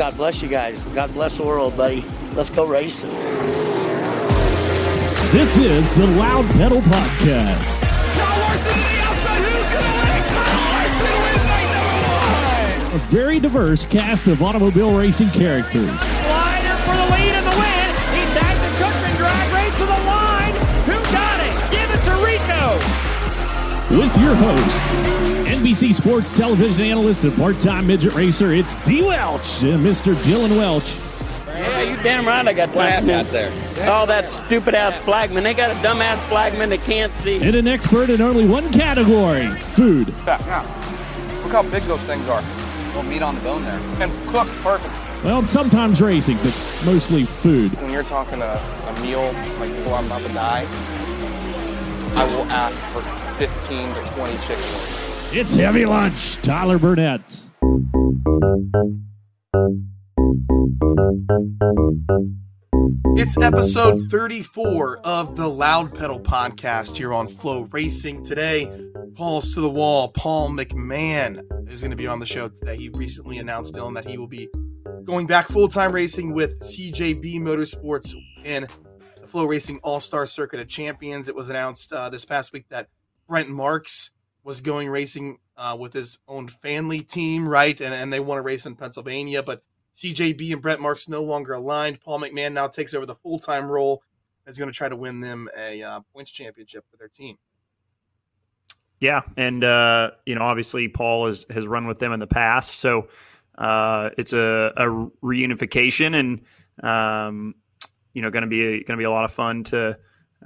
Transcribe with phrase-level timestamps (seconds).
[0.00, 0.82] God bless you guys.
[0.94, 2.02] God bless the world, buddy.
[2.32, 3.10] Let's go racing.
[5.30, 7.82] This is the Loud Pedal Podcast.
[12.94, 15.84] A very diverse cast of automobile racing characters.
[15.84, 17.92] Slider for the lead and the win.
[18.16, 20.54] He tagged the Cookman drag race to the line.
[20.86, 21.52] Who got it?
[21.70, 22.80] Give it to Rico.
[24.00, 29.02] With your host, NBC Sports television analyst and part-time midget racer, it's D.
[29.02, 30.16] Welch and Mr.
[30.24, 30.96] Dillon Welch.
[31.48, 33.10] Yeah, you damn right I got time.
[33.10, 33.50] out there.
[33.80, 35.44] Oh, that stupid ass flagman.
[35.44, 37.42] They got a dumb ass flagman that can't see.
[37.42, 40.06] And an expert in only one category, food.
[40.24, 40.62] Back now.
[41.42, 42.42] Look how big those things are.
[42.96, 43.78] Little meat on the bone there.
[44.00, 44.94] And cooked perfect.
[45.22, 46.56] Well, sometimes racing, but
[46.86, 47.70] mostly food.
[47.82, 49.24] When you're talking a, a meal
[49.58, 50.66] like before I'm about to die,
[52.14, 53.02] I will ask for
[53.36, 55.19] 15 to 20 chicken wings.
[55.32, 57.20] It's Heavy Lunch, Tyler Burnett.
[63.16, 68.26] It's episode 34 of the Loud Pedal podcast here on FloRacing.
[68.26, 70.08] Today, Paul's to the wall.
[70.08, 72.76] Paul McMahan is going to be on the show today.
[72.76, 74.48] He recently announced, Dillon, that he will be
[75.04, 78.66] going back full time racing with CJB Motorsports in
[79.16, 81.28] the FloRacing All Star Circuit of Champions.
[81.28, 82.88] It was announced uh, this past week that
[83.28, 84.10] Brent Marks
[84.42, 87.78] was going racing uh, with his own family team, right?
[87.80, 89.62] And, and they want to race in Pennsylvania, but
[89.94, 92.00] CJB and Brent Marks no longer aligned.
[92.00, 94.02] Paul McMahan now takes over the full time role.
[94.46, 97.36] Is going to try to win them a uh, points championship for their team.
[98.98, 102.80] Yeah, and uh, you know, obviously Paul has has run with them in the past,
[102.80, 103.08] so
[103.56, 104.86] uh, it's a, a
[105.22, 107.54] reunification, and um,
[108.12, 109.96] you know, going to be going to be a lot of fun to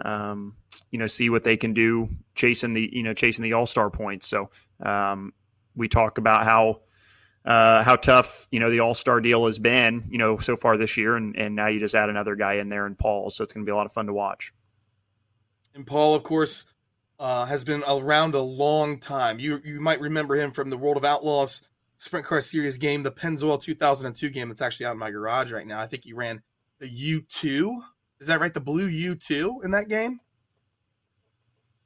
[0.03, 0.55] um,
[0.91, 3.91] you know see what they can do chasing the you know chasing the All Star
[3.91, 4.27] points.
[4.27, 4.51] So
[4.85, 5.33] um,
[5.75, 6.81] we talk about how
[7.45, 10.77] uh, how tough you know the All Star deal has been, you know, so far
[10.77, 13.45] this year, and and now you just add another guy in there and Paul, so
[13.45, 14.53] it's going to be a lot of fun to watch.
[15.75, 16.67] And Paul, of course,
[17.19, 19.39] uh, has been around a long time.
[19.39, 21.69] You you might remember him from the World of Outlaws
[21.99, 25.67] Sprint Car Series game, the Pennzoil 2002 game that's actually out in my garage right
[25.67, 25.81] now.
[25.81, 26.43] I think he ran
[26.79, 27.83] the U2.
[28.21, 28.53] Is that right?
[28.53, 30.21] The blue U2 in that game.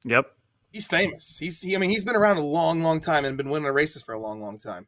[0.05, 0.27] Yep.
[0.71, 1.39] He's famous.
[1.39, 4.03] He's he, I mean he's been around a long, long time and been winning races
[4.03, 4.87] for a long, long time.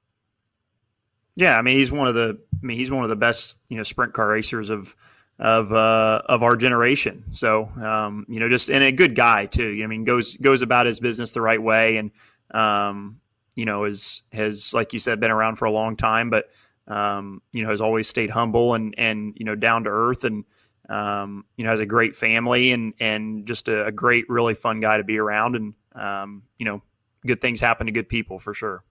[1.37, 3.77] Yeah, I mean he's one of the I mean he's one of the best you
[3.77, 4.95] know sprint car racers of
[5.39, 7.25] of uh, of our generation.
[7.33, 9.81] So um, you know just and a good guy too.
[9.83, 12.11] I mean goes goes about his business the right way and
[12.53, 13.21] um,
[13.57, 16.51] you know is has like you said been around for a long time, but
[16.89, 20.45] um, you know has always stayed humble and and you know down to earth and
[20.91, 24.81] um, you know has a great family and and just a, a great really fun
[24.81, 26.83] guy to be around and um, you know
[27.27, 28.85] good things happen to good people for sure.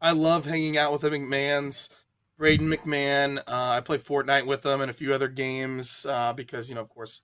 [0.00, 1.90] I love hanging out with the McMahans.
[2.38, 3.38] Braden McMahan.
[3.38, 6.80] Uh, I play Fortnite with them and a few other games uh, because, you know,
[6.80, 7.22] of course,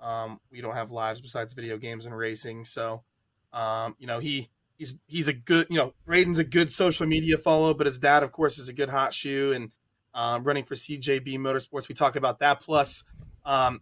[0.00, 2.64] um, we don't have lives besides video games and racing.
[2.64, 3.02] So,
[3.54, 7.38] um, you know, he he's he's a good, you know, Braden's a good social media
[7.38, 9.72] follow, but his dad, of course, is a good hot shoe and
[10.20, 11.88] um, running for CJB Motorsports.
[11.88, 12.60] We talk about that.
[12.60, 13.04] Plus,
[13.46, 13.80] um,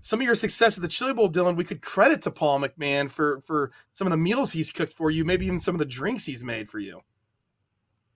[0.00, 3.08] some of your success at the Chili Bowl, Dillon, we could credit to Paul McMahan
[3.08, 5.84] for for some of the meals he's cooked for you, maybe even some of the
[5.84, 7.00] drinks he's made for you.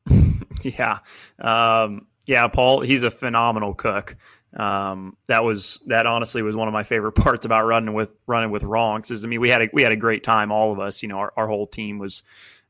[0.62, 0.98] yeah.
[1.38, 4.16] Um, yeah, Paul, he's a phenomenal cook.
[4.56, 8.50] Um, that was that honestly was one of my favorite parts about running with running
[8.50, 10.80] with Ronks is I mean we had a we had a great time all of
[10.80, 12.24] us you know our, our whole team was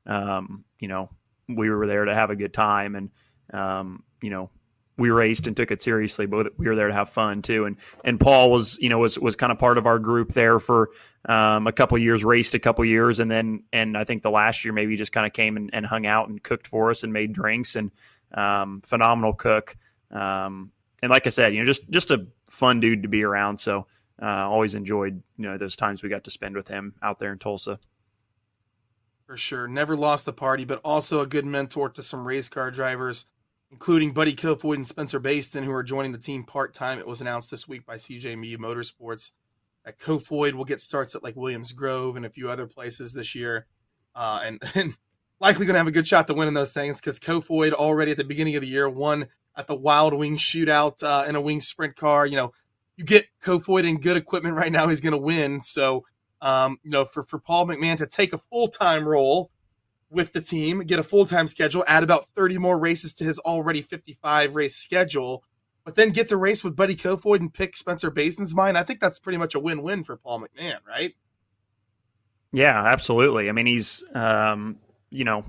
[0.05, 1.09] um, you know
[1.49, 3.11] we were there to have a good time and
[3.55, 4.51] um, you know
[5.01, 7.77] we raced and took it seriously but we were there to have fun too and
[8.05, 10.91] and Paul was you know was was kind of part of our group there for
[11.27, 14.65] um, a couple years raced a couple years and then and I think the last
[14.65, 17.13] year maybe just kind of came and, and, hung out and cooked for us and
[17.13, 17.91] made drinks and
[18.33, 19.77] um, phenomenal cook
[20.11, 20.71] um,
[21.03, 23.59] and like I said, you know, just just a fun dude to be around.
[23.59, 23.87] So
[24.21, 27.33] uh, always enjoyed you know those times we got to spend with him out there
[27.33, 27.79] in Tulsa.
[29.27, 32.71] For sure, never lost the party, but also a good mentor to some race car
[32.71, 33.27] drivers,
[33.71, 36.99] including Buddy Kofoid and Spencer Bayston, who are joining the team part time.
[36.99, 39.31] It was announced this week by CJ Motorsports
[39.85, 43.35] that Kofoid will get starts at like Williams Grove and a few other places this
[43.35, 43.67] year,
[44.15, 44.97] uh, and and
[45.41, 48.11] likely going to have a good shot to win in those things because Kofoid already
[48.11, 51.41] at the beginning of the year won at the Wild Wing shootout uh, in a
[51.41, 52.27] wing sprint car.
[52.27, 52.53] You know,
[52.97, 55.61] you get Kofoid in good equipment right now, he's going to win.
[55.61, 56.05] So,
[56.43, 59.51] um, you know, for, for Paul McMahan to take a full time role
[60.11, 63.39] with the team, get a full time schedule, add about 30 more races to his
[63.41, 65.45] already 55 race schedule,
[65.85, 69.01] but then get to race with Buddy Kofoid and pick Spencer Bayston's mind, I think
[69.01, 71.15] that's pretty much a win win for Paul McMahan, right?
[72.53, 73.49] Yeah, absolutely.
[73.49, 74.77] I mean, he's, um,
[75.11, 75.45] you know,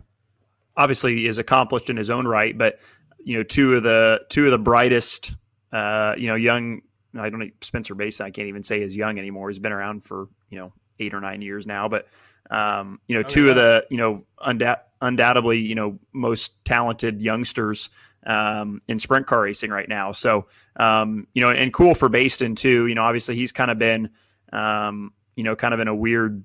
[0.78, 2.80] obviously is accomplished in his own right, but
[3.24, 5.36] you know two of the two of the brightest
[5.72, 6.82] uh, you know young
[7.18, 9.50] I don't know Spencer Bayston I can't even say is young anymore.
[9.50, 12.08] He's been around for you know eight or nine years now, but
[12.52, 13.50] um, you know, oh, two yeah.
[13.50, 17.90] of the you know undou- undoubtedly you know most talented youngsters
[18.26, 20.12] um, in sprint car racing right now.
[20.12, 22.88] So um, you know, and cool for Bayston too.
[22.88, 24.10] You know, obviously he's kind of been
[24.54, 26.44] um, you know kind of in a weird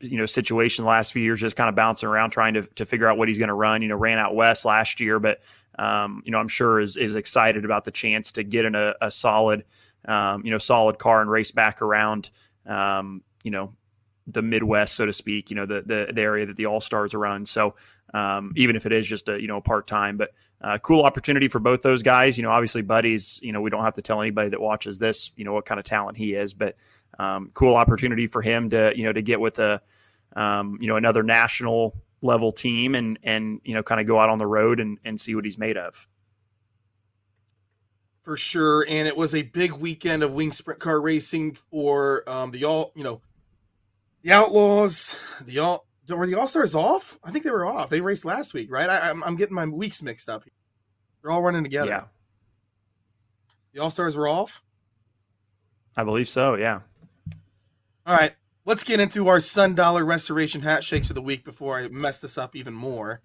[0.00, 2.84] you know situation the last few years, just kind of bouncing around trying to to
[2.84, 3.82] figure out what he's going to run.
[3.82, 5.40] You know, ran out west last year, but
[5.78, 8.94] um, you know I'm sure is is excited about the chance to get in a,
[9.00, 9.64] a solid
[10.06, 12.30] um, you know solid car and race back around
[12.66, 13.72] um, you know
[14.26, 15.50] the Midwest, so to speak.
[15.50, 17.46] You know the the, the area that the All Stars are run.
[17.46, 17.74] So
[18.14, 20.32] um, even if it is just a you know part time, but
[20.62, 22.36] uh, cool opportunity for both those guys.
[22.36, 23.40] You know, obviously buddies.
[23.42, 25.32] You know, we don't have to tell anybody that watches this.
[25.36, 26.76] You know what kind of talent he is, but
[27.18, 29.80] um, cool opportunity for him to you know to get with a
[30.36, 34.28] um, you know another national level team and and you know kind of go out
[34.28, 36.06] on the road and and see what he's made of.
[38.22, 42.52] For sure, and it was a big weekend of wing sprint car racing for um,
[42.52, 43.20] the all you know
[44.22, 47.18] the Outlaws, the all were the All Stars off?
[47.22, 47.90] I think they were off.
[47.90, 48.88] They raced last week, right?
[48.88, 50.44] I, am I'm getting my weeks mixed up.
[51.22, 51.88] They're all running together.
[51.88, 52.04] Yeah.
[53.72, 54.62] The All Stars were off.
[55.96, 56.54] I believe so.
[56.54, 56.80] Yeah.
[58.04, 58.32] All right,
[58.64, 62.20] let's get into our Sun Dollar Restoration Hat Shakes of the week before I mess
[62.20, 63.20] this up even more.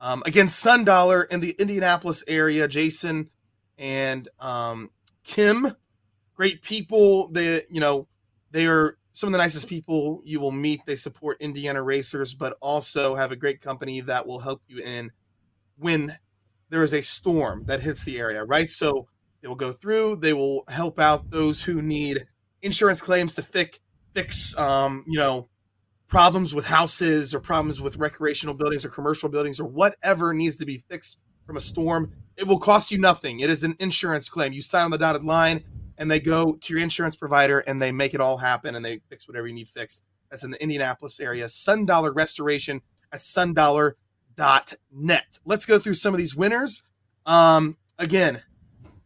[0.00, 2.68] Um, again, Sun Dollar in the Indianapolis area.
[2.68, 3.30] Jason
[3.78, 4.90] and um,
[5.24, 5.74] Kim,
[6.34, 7.30] great people.
[7.32, 8.06] They, you know,
[8.50, 10.84] they are some of the nicest people you will meet.
[10.84, 15.12] They support Indiana racers, but also have a great company that will help you in
[15.78, 16.18] when
[16.68, 18.68] there is a storm that hits the area, right?
[18.68, 19.06] So
[19.40, 22.26] they will go through, they will help out those who need
[22.60, 23.78] insurance claims to fix
[24.14, 25.48] fix um, you know,
[26.08, 30.66] problems with houses or problems with recreational buildings or commercial buildings or whatever needs to
[30.66, 32.12] be fixed from a storm.
[32.36, 33.40] It will cost you nothing.
[33.40, 34.52] It is an insurance claim.
[34.52, 35.62] You sign on the dotted line
[35.98, 39.00] and they go to your insurance provider and they make it all happen and they
[39.08, 40.02] fix whatever you need fixed.
[40.30, 41.48] That's in the Indianapolis area.
[41.48, 42.80] Sun Dollar Restoration
[43.12, 45.38] at sundollar.net.
[45.44, 46.86] Let's go through some of these winners.
[47.26, 48.42] Um, again,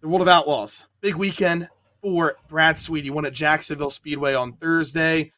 [0.00, 0.86] the World of Outlaws.
[1.00, 1.68] Big weekend
[2.00, 3.04] for Brad Sweet.
[3.04, 5.32] He won at Jacksonville Speedway on Thursday.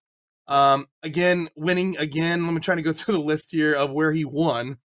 [0.47, 2.45] Um, again, winning again.
[2.45, 4.79] Let me try to go through the list here of where he won.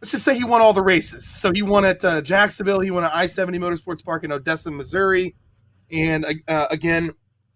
[0.00, 1.28] Let's just say he won all the races.
[1.28, 2.80] So he won at uh, Jacksonville.
[2.80, 5.36] He won at I 70 Motorsports Park in Odessa, Missouri.
[5.92, 7.14] And uh, again,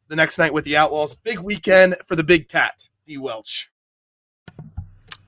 [0.09, 1.15] the next night with the Outlaws.
[1.15, 3.19] Big weekend for the Big Cat, D.
[3.19, 3.73] Welch.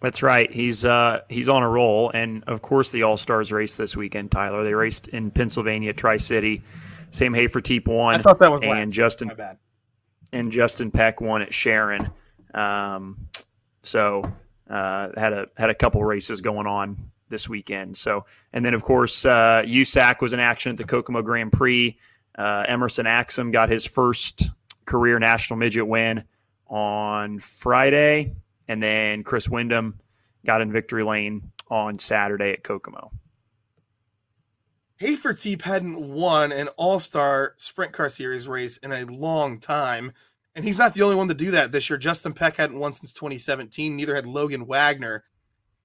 [0.00, 0.50] That's right.
[0.50, 4.30] He's uh, he's on a roll, and of course the All Stars race this weekend.
[4.30, 6.62] Tyler, they raced in Pennsylvania, Tri City.
[7.10, 8.14] Sam Hafertepe won.
[8.14, 8.90] I thought that was and last.
[8.92, 9.28] Justin.
[9.28, 9.58] My bad.
[10.32, 12.10] And Justin Peck won at Sharon.
[12.54, 13.28] Um,
[13.82, 14.22] so
[14.68, 17.96] uh, had a had a couple races going on this weekend.
[17.96, 21.98] So and then of course uh, USAC was in action at the Kokomo Grand Prix.
[22.38, 24.50] Uh, Emerson Axsom got his first
[24.84, 26.22] career national midget win
[26.68, 28.32] on Friday,
[28.68, 29.98] and then Chris Windom
[30.46, 33.10] got in victory lane on Saturday at Kokomo.
[35.00, 40.12] Hafertepe hadn't won an All Star Sprint Car Series race in a long time,
[40.54, 41.98] and he's not the only one to do that this year.
[41.98, 43.94] Justin Peck hadn't won since 2017.
[43.94, 45.24] Neither had Logan Wagner.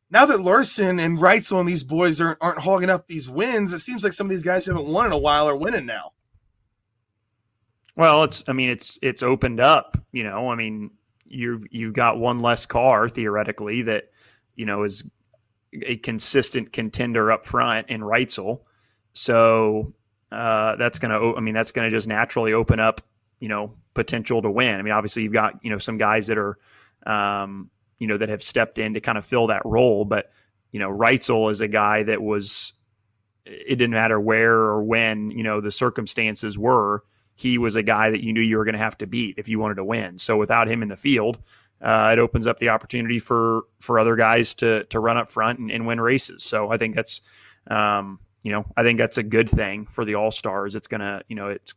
[0.10, 3.80] Now that Larson and Reutzel and these boys aren't, aren't hogging up these wins, it
[3.80, 6.12] seems like some of these guys who haven't won in a while are winning now.
[7.96, 10.50] Well, it's I mean it's it's opened up, you know.
[10.50, 10.92] I mean,
[11.26, 14.12] you've you've got one less car theoretically that,
[14.56, 15.04] you know, is
[15.82, 18.62] a consistent contender up front in Reutzel.
[19.14, 19.94] So
[20.32, 23.02] uh, that's going to, I mean, that's going to just naturally open up,
[23.40, 24.76] you know, potential to win.
[24.76, 26.58] I mean, obviously you've got, you know, some guys that are,
[27.06, 27.70] um,
[28.00, 30.06] you know, that have stepped in to kind of fill that role.
[30.06, 30.32] But,
[30.72, 32.74] you know, Reutzel is a guy that was,
[33.46, 37.04] it didn't matter where or when, you know, the circumstances were
[37.36, 39.48] he was a guy that you knew you were going to have to beat if
[39.48, 40.18] you wanted to win.
[40.18, 41.40] So without him in the field,
[41.82, 45.60] uh, it opens up the opportunity for for other guys to to run up front
[45.60, 46.44] and, and win races.
[46.44, 47.22] So I think that's
[47.68, 50.76] um, you know I think that's a good thing for the All Stars.
[50.76, 51.74] It's gonna you know it's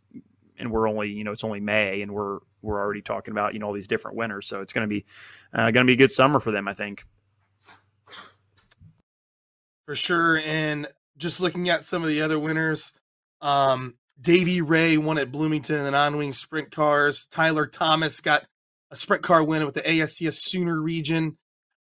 [0.58, 3.60] and we're only you know it's only May and we're we're already talking about you
[3.60, 4.46] know all these different winners.
[4.46, 5.04] So it's gonna be
[5.52, 6.68] uh, gonna be a good summer for them.
[6.68, 7.04] I think
[9.86, 10.38] for sure.
[10.38, 12.92] And just looking at some of the other winners,
[13.40, 17.26] um, Davey Ray won at Bloomington in the non-wing sprint cars.
[17.26, 18.46] Tyler Thomas got
[18.90, 21.36] a sprint car win with the ASCS Sooner region.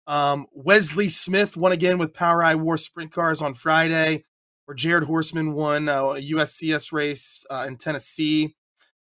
[0.06, 4.24] Um, Wesley Smith won again with POWRi War sprint cars on Friday,
[4.64, 8.54] where Jared Horseman won uh, a USCS race uh, in Tennessee.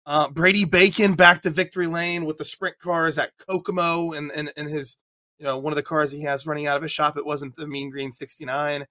[0.05, 4.53] Uh, Brady Bacon back to victory lane with the sprint cars at Kokomo and, and,
[4.57, 4.97] and his,
[5.39, 7.17] you know, one of the cars he has running out of his shop.
[7.17, 8.85] It wasn't the Mean Green 69.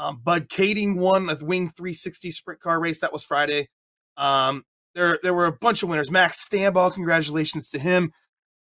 [0.00, 3.02] Um, Bud Kaeding won a Wing 360 sprint car race.
[3.02, 3.68] That was Friday.
[4.16, 4.64] Um,
[4.94, 6.10] there, there were a bunch of winners.
[6.10, 8.10] Max Stambaugh, congratulations to him.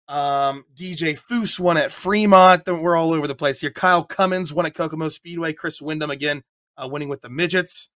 [0.07, 2.67] Um, DJ Foos won at Fremont.
[2.67, 3.71] We're all over the place here.
[3.71, 5.53] Kyle Cummins won at Kokomo Speedway.
[5.53, 6.43] Chris Windom again
[6.77, 7.91] uh, winning with the midgets.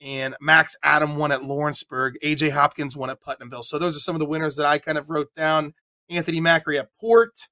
[0.00, 2.16] And Max Adam won at Lawrenceburg.
[2.24, 3.64] AJ Hopkins won at Putnamville.
[3.64, 5.74] So those are some of the winners that I kind of wrote down.
[6.08, 7.48] Anthony Macri at Port.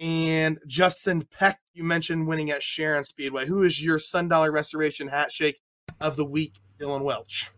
[0.00, 3.46] And Justin Peck, you mentioned winning at Sharon Speedway.
[3.46, 5.60] Who is your Sun Dollar Restoration hat shake
[6.00, 7.50] of the week, Dillon Welch?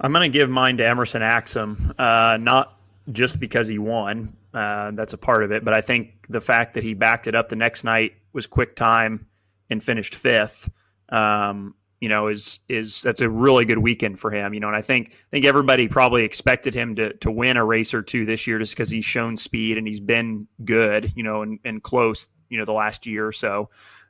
[0.00, 2.78] I'm going to give mine to Emerson Axsom, uh, not
[3.10, 4.36] just because he won.
[4.54, 7.34] Uh, that's a part of it, but I think the fact that he backed it
[7.34, 9.26] up the next night was quick time
[9.70, 10.70] and finished fifth.
[11.08, 14.54] Um, you know, is is that's a really good weekend for him.
[14.54, 17.64] You know, and I think I think everybody probably expected him to to win a
[17.64, 21.12] race or two this year just because he's shown speed and he's been good.
[21.16, 22.28] You know, and, and close.
[22.48, 23.68] You know, the last year or so.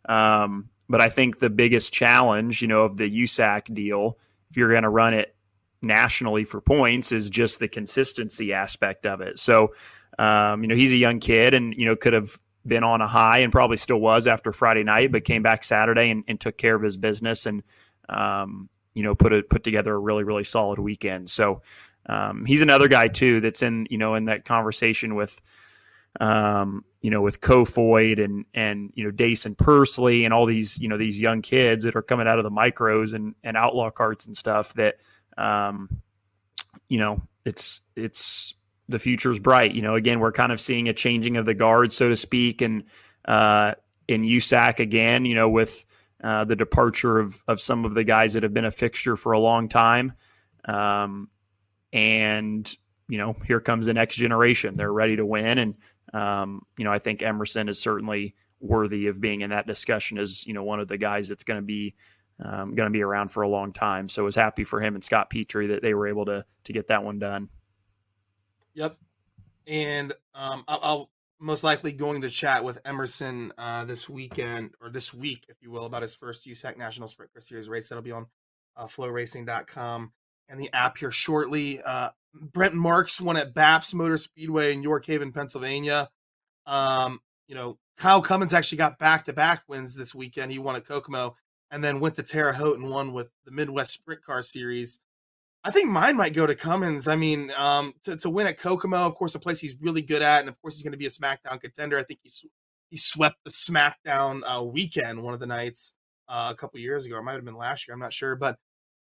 [0.09, 4.19] Um, but I think the biggest challenge, you know, of the USAC deal,
[4.51, 5.35] if you're going to run it
[5.83, 9.39] nationally for points, is just the consistency aspect of it.
[9.39, 9.75] So,
[10.19, 13.09] um, you know, he's a young kid, and you know, could have been on a
[13.09, 16.57] high and probably still was after Friday night, but came back Saturday and, and took
[16.57, 17.63] care of his business and
[18.09, 21.31] um, you know put a, put together a really really solid weekend.
[21.31, 21.63] So
[22.07, 25.41] um, he's another guy too that's in you know in that conversation with
[26.21, 30.89] um, you know with Kofoid and and you know Daison Pursley and all these you
[30.89, 34.27] know these young kids that are coming out of the micros and and outlaw carts
[34.27, 34.97] and stuff that
[35.37, 35.89] um,
[36.89, 38.55] you know it's it's
[38.89, 39.75] the future's bright.
[39.75, 42.63] You know, again, we're kind of seeing a changing of the guard, so to speak,
[42.63, 42.85] and
[43.27, 43.75] uh,
[44.07, 45.25] in USAC again.
[45.25, 45.85] You know, with
[46.23, 49.33] uh, the departure of of some of the guys that have been a fixture for
[49.33, 50.13] a long time,
[50.65, 51.29] um,
[51.93, 52.75] and
[53.09, 54.77] you know, here comes the next generation.
[54.77, 55.75] They're ready to win, and
[56.15, 60.47] um, you know, I think Emerson is certainly worthy of being in that discussion as
[60.47, 61.95] you know one of the guys that's going to be
[62.45, 64.09] um, going to be around for a long time.
[64.09, 66.73] So I was happy for him and Scott Petrie that they were able to to
[66.73, 67.49] get that one done.
[68.79, 68.97] Yep.
[69.67, 74.89] And um, I'll, I'll, most likely going to chat with Emerson uh, this weekend or
[74.89, 77.89] this week, if you will, about his first USAC National Sprint Car Series race.
[77.89, 78.27] That'll be on
[78.77, 80.13] uh, FloRacing.com
[80.49, 81.81] and the app here shortly.
[81.83, 86.09] Uh, Brent Marks won at Baps Motor Speedway in York Haven, Pennsylvania.
[86.67, 90.53] Um, you know, Kyle Cummins actually got back to back wins this weekend.
[90.53, 91.37] He won at Kokomo
[91.71, 95.01] and then went to Terre Haute and won with the Midwest Sprint Car Series.
[95.65, 97.09] I think mine might go to Cummins.
[97.09, 100.23] I mean, um, to, to win at Kokomo, of course, a place he's really good
[100.23, 101.99] at, and of course, he's going to be a SmackDown contender.
[101.99, 102.31] I think he
[102.91, 105.95] he swept the SmackDown uh, weekend one of the nights
[106.29, 107.95] uh, a couple years ago, It might have been last year.
[107.95, 108.57] I'm not sure, but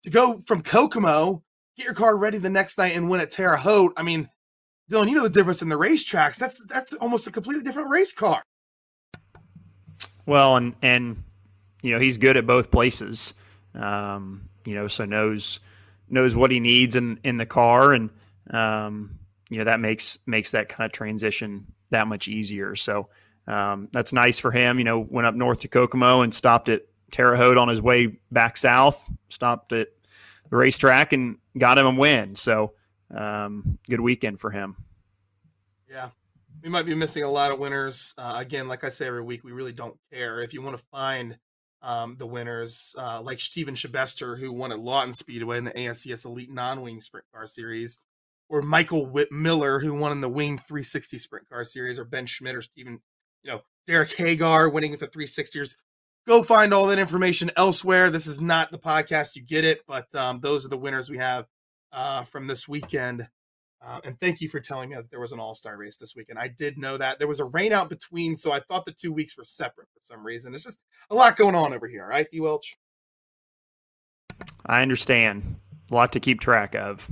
[0.02, 1.42] to go from Kokomo,
[1.76, 3.94] get your car ready the next night, and win at Terre Haute.
[3.96, 4.28] I mean,
[4.88, 6.36] Dillon, you know the difference in the racetracks.
[6.36, 8.42] That's that's almost a completely different race car.
[10.26, 11.22] Well, and and
[11.82, 13.32] you know he's good at both places.
[13.74, 15.60] Um, you know, so knows
[16.08, 18.10] knows what he needs in in the car, and
[18.50, 19.18] um,
[19.50, 22.76] you know that makes makes that kind of transition that much easier.
[22.76, 23.08] So
[23.46, 24.78] um, that's nice for him.
[24.78, 28.18] You know, went up north to Kokomo and stopped at Terre Haute on his way
[28.30, 29.08] back south.
[29.28, 29.88] Stopped at
[30.50, 32.34] the racetrack and got him a win.
[32.34, 32.72] So
[33.14, 34.76] um, good weekend for him.
[35.88, 36.10] Yeah,
[36.62, 38.14] we might be missing a lot of winners.
[38.18, 40.40] Uh, again, like I say every week, we really don't care.
[40.40, 41.38] If you want to find
[41.84, 46.24] um, the winners, uh, like Steven Shabester, who won at Lawton Speedway in the ASCS
[46.24, 48.00] Elite Non-Wing Sprint Car Series,
[48.48, 52.26] or Michael Whit Miller, who won in the Wing 360 Sprint Car Series, or Ben
[52.26, 53.00] Schmidt or Stephen,
[53.42, 55.76] you know, Derek Hagar winning with the 360ers.
[56.26, 58.08] Go find all that information elsewhere.
[58.08, 61.18] This is not the podcast, you get it, but um, those are the winners we
[61.18, 61.46] have
[61.92, 63.28] uh, from this weekend.
[63.86, 66.16] Uh, and thank you for telling me that there was an all star race this
[66.16, 66.38] weekend.
[66.38, 67.18] I did know that.
[67.18, 70.00] There was a rain out between, so I thought the two weeks were separate for
[70.02, 70.54] some reason.
[70.54, 72.78] It's just a lot going on over here, right, D Welch?
[74.66, 75.56] I understand.
[75.90, 77.10] A lot to keep track of.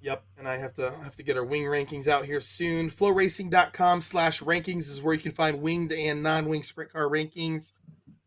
[0.00, 2.90] Yep, and I have to have to get our wing rankings out here soon.
[2.90, 7.72] Flowracing.com slash rankings is where you can find winged and non-wing sprint car rankings.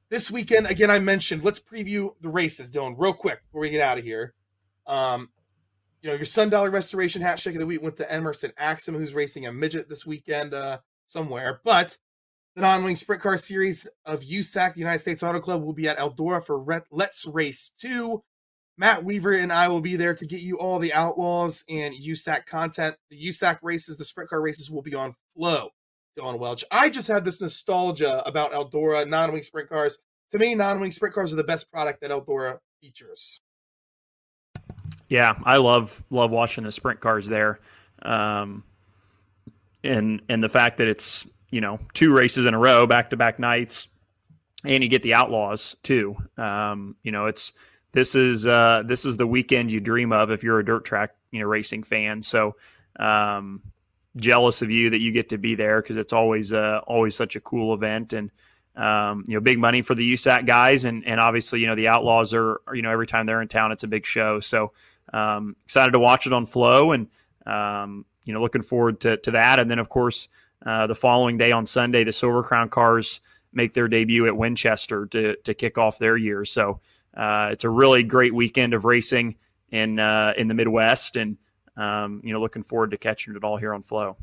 [0.10, 3.82] This weekend, again, I mentioned, let's preview the races, Dillon, real quick before we get
[3.82, 4.34] out of here.
[4.88, 5.30] Um,
[6.02, 8.96] you know, your Sun Dollar Restoration hat shake of the week went to Emerson Axsom,
[8.96, 11.62] who's racing a midget this weekend uh, somewhere.
[11.64, 11.98] But
[12.56, 15.98] the non-wing sprint car series of USAC, the United States Auto Club, will be at
[15.98, 18.24] Eldora for Let's Race 2.
[18.80, 22.46] Matt Weaver and I will be there to get you all the Outlaws and USAC
[22.46, 22.96] content.
[23.10, 25.70] The USAC races, the sprint car races will be on Flow.
[26.18, 26.64] Dillon Welch.
[26.72, 30.00] I just have this nostalgia about Eldora non-wing sprint cars.
[30.32, 33.42] To me, non-wing sprint cars are the best product that Eldora features.
[35.10, 37.60] Yeah, I love love watching the sprint cars there,
[38.02, 38.64] um,
[39.84, 43.18] and and the fact that it's you know two races in a row, back to
[43.18, 43.88] back nights,
[44.64, 46.16] and you get the Outlaws too.
[46.38, 47.54] Um, you know, it's
[47.94, 51.16] this is uh, this is the weekend you dream of if you're a dirt track
[51.32, 52.22] you know racing fan.
[52.22, 52.56] So
[53.00, 53.62] um,
[54.18, 57.36] jealous of you that you get to be there because it's always uh, always such
[57.36, 58.30] a cool event and
[58.78, 61.88] um, you know big money for the USAC guys and and obviously you know the
[61.88, 64.40] Outlaws are, you know every time they're in town it's a big show.
[64.40, 64.72] So
[65.14, 67.08] um, excited to watch it on Flow and
[67.46, 70.30] um, you know looking forward to to that and then of course
[70.66, 73.20] uh, the following day on Sunday the Silver Crown cars
[73.54, 76.46] make their debut at Winchester to to kick off their year.
[76.46, 76.80] So
[77.16, 79.36] uh, it's a really great weekend of racing
[79.72, 81.38] in uh, in the Midwest, and
[81.76, 84.18] um, you know, looking forward to catching it all here on Flow.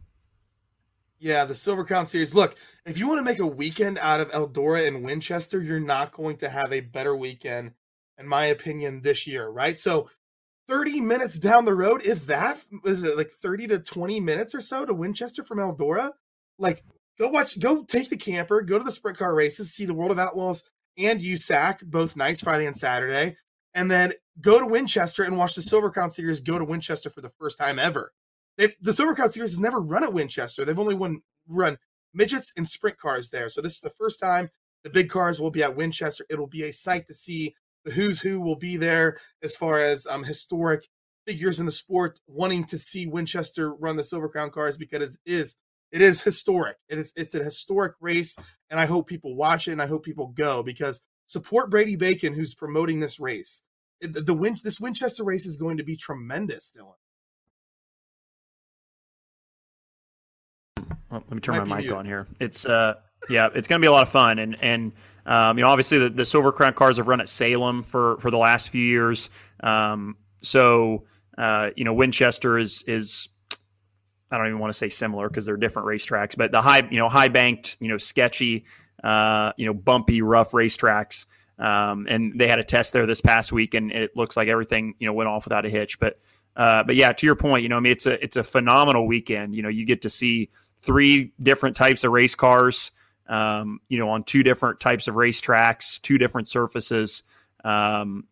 [1.25, 2.35] Yeah, the Silver Crown Series.
[2.35, 2.55] Look,
[2.85, 6.37] if you want to make a weekend out of Eldora and Winchester, you're not going
[6.37, 7.73] to have a better weekend,
[8.19, 9.79] in my opinion, this year, right?
[9.79, 10.11] So
[10.69, 14.61] 30 minutes down the road, if that is it like 30 to 20 minutes or
[14.61, 16.11] so to Winchester from Eldora,
[16.59, 16.85] like
[17.19, 20.11] go watch, go take the camper, go to the sprint car races, see the World
[20.11, 20.63] of Outlaws
[20.99, 23.39] and USAC both nights, Friday and Saturday,
[23.73, 24.13] and then
[24.43, 27.57] go to Winchester and watch the Silver Crown Series go to Winchester for the first
[27.57, 28.13] time ever.
[28.57, 30.65] They, the Silver Crown Series has never run at Winchester.
[30.65, 31.79] They've only won run
[32.13, 33.49] midgets and sprint cars there.
[33.49, 34.51] So this is the first time
[34.83, 36.25] the big cars will be at Winchester.
[36.31, 37.55] It'll be a sight to see.
[37.85, 40.89] The who's who will be there as far as um, historic
[41.27, 45.33] figures in the sport wanting to see Winchester run the Silver Crown cars because it
[45.33, 45.57] is
[45.93, 46.77] it is historic.
[46.89, 48.37] It is it's a historic race,
[48.71, 52.33] and I hope people watch it and I hope people go because support Brady Bacon
[52.33, 53.65] who's promoting this race
[54.13, 56.95] the, the win this Winchester race is going to be tremendous, Dillon.
[61.15, 62.27] Well, let me turn Might my mic on here.
[62.41, 62.95] It's uh
[63.31, 64.93] yeah, it's going to be a lot of fun and and
[65.27, 68.33] um, you know obviously the, the Silver Crown cars have run at Salem for for
[68.33, 69.31] the last few years.
[69.61, 71.05] Um, so
[71.39, 73.29] uh, you know Winchester is is
[74.33, 76.99] I don't even want to say similar because they're different racetracks, but the high you
[76.99, 78.65] know high banked you know sketchy
[79.05, 81.27] uh, you know bumpy rough racetracks
[81.61, 84.95] um, and they had a test there this past week, and it looks like everything
[84.99, 86.01] you know went off without a hitch.
[86.01, 86.19] But
[86.57, 89.07] uh, but yeah, to your point, you know, I mean, it's a it's a phenomenal
[89.07, 89.55] weekend.
[89.55, 90.51] You know, you get to see
[90.85, 92.91] three different types of race cars,
[93.29, 97.23] um, you know, on two different types of race tracks, two different surfaces.
[97.65, 98.25] Um,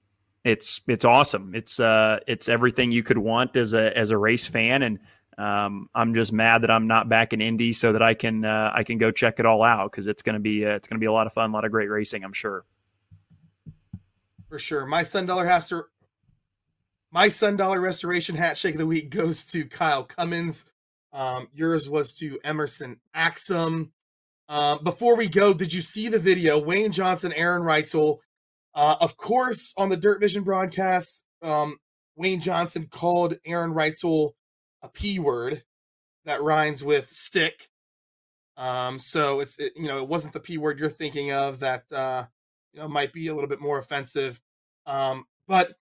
[0.45, 1.55] it's it's awesome.
[1.55, 4.99] It's uh it's everything you could want as a as a race fan, and
[5.39, 8.73] um, I'm just mad that I'm not back in Indy so that I can uh,
[8.75, 11.07] I can go check it all out because it's gonna be uh, it's gonna be
[11.07, 12.65] a lot of fun, a lot of great racing, I'm sure
[14.53, 14.85] for sure.
[14.85, 15.87] My Sun Dollar has to.
[17.11, 20.67] My Sun Dollar Restoration Hat Shake of the Week goes to Kyle Cummins.
[21.13, 23.91] Um, yours was to Emerson Axsom.
[24.49, 26.59] Um, before we go, did you see the video?
[26.59, 28.19] Wayne Johnson, Aaron Reutzel.
[28.75, 31.77] Uh, of course, on the Dirt Vision broadcast, um,
[32.17, 34.33] Wayne Johnson called Aaron Reutzel
[34.83, 35.63] a P word
[36.25, 37.69] that rhymes with stick.
[38.57, 41.85] Um, so it's it, you know it wasn't the P word you're thinking of that
[41.93, 42.25] uh,
[42.73, 44.41] you know, might be a little bit more offensive.
[44.87, 45.75] Um, but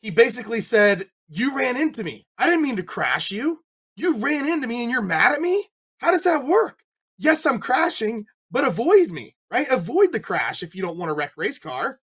[0.00, 2.26] he basically said, You ran into me.
[2.38, 3.60] I didn't mean to crash you.
[3.96, 5.66] You ran into me and you're mad at me?
[5.98, 6.80] How does that work?
[7.18, 9.66] Yes, I'm crashing, but avoid me, right?
[9.70, 12.00] Avoid the crash if you don't want to wreck race car.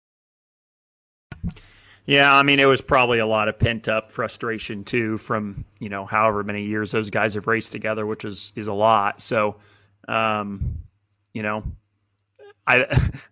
[2.05, 5.89] Yeah, I mean, it was probably a lot of pent up frustration too from you
[5.89, 9.21] know however many years those guys have raced together, which is is a lot.
[9.21, 9.55] So,
[10.07, 10.79] um,
[11.33, 11.63] you know,
[12.67, 12.85] I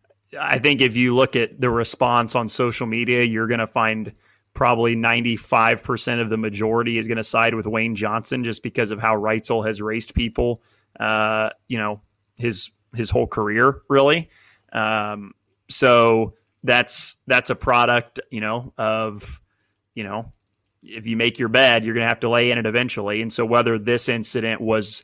[0.40, 4.12] I think if you look at the response on social media, you're going to find
[4.54, 9.00] probably 95% of the majority is going to side with Wayne Johnson just because of
[9.00, 10.62] how Reutzel has raced people,
[11.00, 12.02] uh, you know,
[12.36, 14.30] his his whole career really.
[14.72, 15.34] Um,
[15.70, 19.40] so that's that's a product, you know, of
[19.96, 20.32] you know,
[20.84, 23.22] if you make your bed, you're going to have to lay in it eventually.
[23.22, 25.04] And so whether this incident was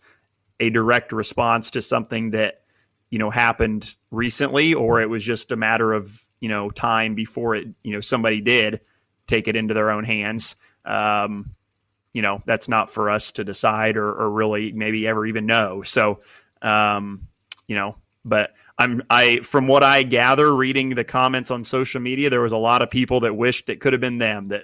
[0.59, 2.61] a direct response to something that
[3.09, 7.55] you know happened recently or it was just a matter of you know time before
[7.55, 8.81] it you know somebody did
[9.29, 11.49] take it into their own hands um,
[12.13, 15.81] you know that's not for us to decide or, or really maybe ever even know
[15.81, 16.19] so
[16.61, 17.27] um,
[17.67, 22.29] you know but i'm i from what i gather reading the comments on social media
[22.29, 24.63] there was a lot of people that wished it could have been them that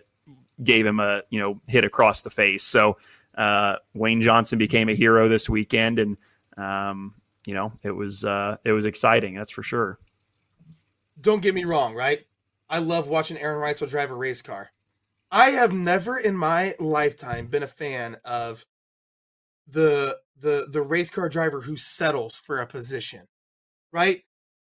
[0.64, 2.98] gave him a you know hit across the face so
[3.38, 6.18] uh, wayne johnson became a hero this weekend and
[6.58, 7.14] um,
[7.46, 9.36] you know, it was uh, it was exciting.
[9.36, 10.00] That's for sure.
[11.22, 12.26] Don't get me wrong, right?
[12.70, 14.72] I love watching Aaron Reutzel drive a race car.
[15.32, 18.66] I have never in my lifetime been a fan of
[19.68, 23.28] the the the race car driver who settles for a position,
[23.92, 24.22] right?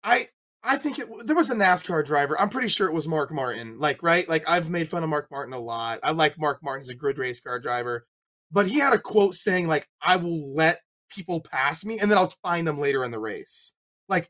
[0.02, 0.28] I
[0.62, 2.40] I think it there was a NASCAR driver.
[2.40, 3.78] I'm pretty sure it was Mark Martin.
[3.78, 6.00] Like right, like I've made fun of Mark Martin a lot.
[6.02, 6.83] I like Mark Martin.
[6.85, 8.07] He's a good race car driver,
[8.50, 10.80] but he had a quote saying like, "I will let
[11.14, 13.74] people pass me and then I'll find them later in the race.
[14.09, 14.28] Like,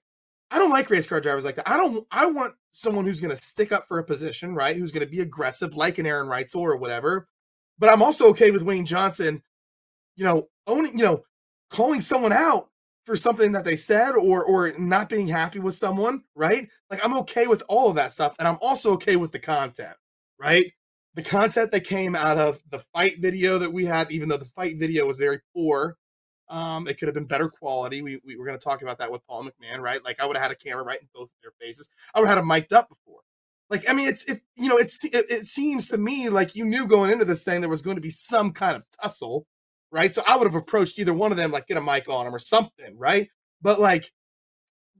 [0.54, 1.68] I don't like race car drivers like that.
[1.68, 2.06] I don't.
[2.12, 4.76] I want someone who's going to stick up for a position, right?
[4.76, 7.26] Who's going to be aggressive, like an Aaron Reutzel or whatever.
[7.76, 9.42] But I'm also okay with Wayne Johnson,
[10.14, 11.24] you know, owning, you know,
[11.70, 12.68] calling someone out
[13.04, 16.68] for something that they said or or not being happy with someone, right?
[16.88, 19.96] Like I'm okay with all of that stuff, and I'm also okay with the content,
[20.38, 20.72] right?
[21.14, 24.44] The content that came out of the fight video that we had, even though the
[24.44, 25.96] fight video was very poor,
[26.48, 28.02] um, it could have been better quality.
[28.02, 30.04] We, we were going to talk about that with Paul McMahan, right?
[30.04, 31.88] Like I would have had a camera right in both of their faces.
[32.14, 33.20] I would have had them mic'd up before.
[33.70, 36.64] Like I mean, it's it you know it's it, it seems to me like you
[36.64, 39.46] knew going into this saying there was going to be some kind of tussle,
[39.90, 40.12] right?
[40.12, 42.34] So I would have approached either one of them, like get a mic on them
[42.34, 43.28] or something, right?
[43.62, 44.12] But like,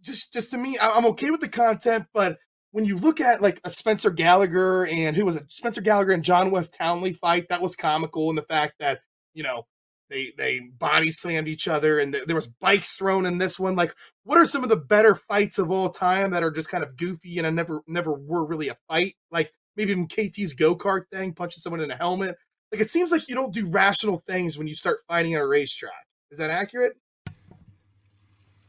[0.00, 2.38] just just to me, I'm okay with the content, but
[2.70, 6.24] when you look at like a Spencer Gallagher and who was it, Spencer Gallagher and
[6.24, 9.00] John Wes Townley fight, that was comical in the fact that
[9.34, 9.66] you know
[10.14, 13.74] they they body slammed each other and th- there was bikes thrown in this one.
[13.74, 16.84] Like, what are some of the better fights of all time that are just kind
[16.84, 19.16] of goofy and never never were really a fight?
[19.30, 22.36] Like maybe even KT's go kart thing, punching someone in a helmet.
[22.72, 25.46] Like it seems like you don't do rational things when you start fighting on a
[25.46, 26.06] racetrack.
[26.30, 26.96] Is that accurate?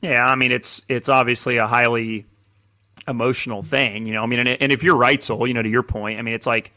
[0.02, 2.26] Yeah, I mean it's it's obviously a highly
[3.08, 4.24] emotional thing, you know.
[4.24, 6.48] I mean, and, and if you're Reutzel, you know, to your point, I mean, it's
[6.48, 6.74] like,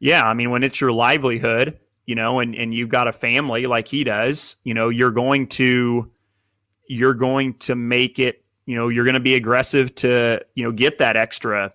[0.00, 1.78] yeah, I mean, when it's your livelihood,
[2.10, 5.46] you know, and and you've got a family like he does, you know, you're going
[5.46, 6.10] to
[6.88, 10.72] you're going to make it, you know, you're going to be aggressive to, you know,
[10.72, 11.72] get that extra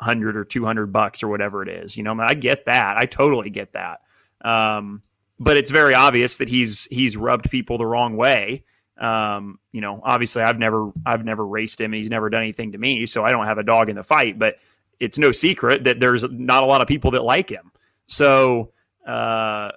[0.00, 1.96] 100 or 200 bucks or whatever it is.
[1.96, 2.96] You know, I, mean, I get that.
[2.96, 4.00] I totally get that.
[4.40, 5.00] Um,
[5.38, 8.64] but it's very obvious that he's he's rubbed people the wrong way.
[9.00, 11.92] Um, you know, obviously I've never I've never raced him.
[11.92, 14.40] He's never done anything to me, so I don't have a dog in the fight.
[14.40, 14.56] But
[14.98, 17.70] it's no secret that there's not a lot of people that like him.
[18.08, 18.72] So,
[19.08, 19.72] uh,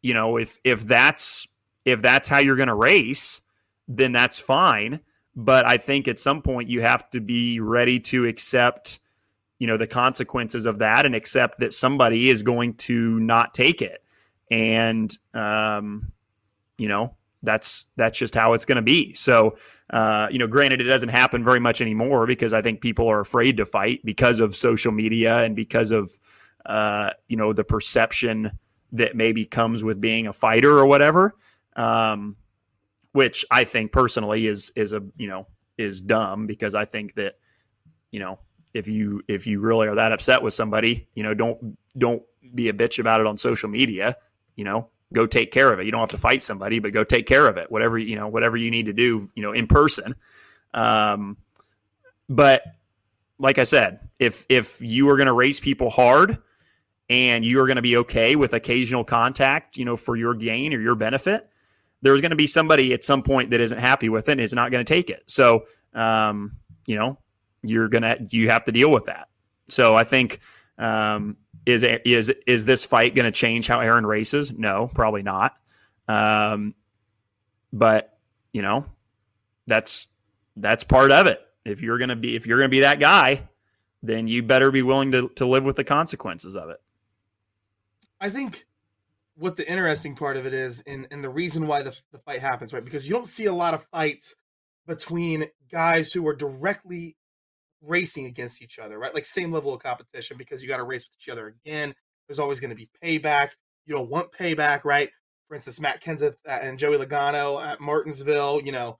[0.00, 1.46] you know, if if that's
[1.84, 3.40] if that's how you're going to race,
[3.88, 5.00] then that's fine.
[5.34, 9.00] But I think at some point you have to be ready to accept,
[9.58, 13.82] you know, the consequences of that and accept that somebody is going to not take
[13.82, 14.02] it.
[14.50, 16.12] And, um,
[16.78, 19.12] you know, that's that's just how it's going to be.
[19.14, 19.58] So,
[19.90, 23.20] uh, you know, granted, it doesn't happen very much anymore because I think people are
[23.20, 26.10] afraid to fight because of social media and because of,
[26.64, 28.52] uh, you know, the perception
[28.92, 31.34] that maybe comes with being a fighter or whatever.
[31.74, 32.36] Um,
[33.12, 35.46] which I think personally is is a you know
[35.78, 37.34] is dumb because I think that
[38.10, 38.38] you know
[38.76, 42.22] if you if you really are that upset with somebody, you know, don't don't
[42.54, 44.16] be a bitch about it on social media.
[44.54, 45.86] You know, go take care of it.
[45.86, 47.70] You don't have to fight somebody, but go take care of it.
[47.70, 50.14] Whatever you know, whatever you need to do, you know, in person.
[50.74, 51.38] Um,
[52.28, 52.62] but
[53.38, 56.38] like I said, if if you are going to race people hard
[57.08, 60.74] and you are going to be okay with occasional contact, you know, for your gain
[60.74, 61.48] or your benefit,
[62.02, 64.52] there's going to be somebody at some point that isn't happy with it and is
[64.52, 65.22] not going to take it.
[65.26, 65.64] So,
[65.94, 67.18] um, you know,
[67.62, 69.28] you're gonna you have to deal with that.
[69.68, 70.40] So I think
[70.78, 74.52] um, is is is this fight going to change how Aaron races?
[74.52, 75.56] No, probably not.
[76.08, 76.74] Um,
[77.72, 78.18] but
[78.52, 78.84] you know,
[79.66, 80.06] that's
[80.56, 81.40] that's part of it.
[81.64, 83.42] If you're gonna be if you're gonna be that guy,
[84.02, 86.80] then you better be willing to to live with the consequences of it.
[88.20, 88.66] I think
[89.36, 92.40] what the interesting part of it is, and and the reason why the the fight
[92.40, 92.84] happens, right?
[92.84, 94.36] Because you don't see a lot of fights
[94.86, 97.16] between guys who are directly
[97.82, 99.14] racing against each other, right?
[99.14, 101.94] Like same level of competition because you got to race with each other again.
[102.28, 103.50] There's always going to be payback.
[103.84, 105.10] You don't want payback, right?
[105.48, 108.98] For instance, Matt Kenseth and Joey Logano at Martinsville, you know,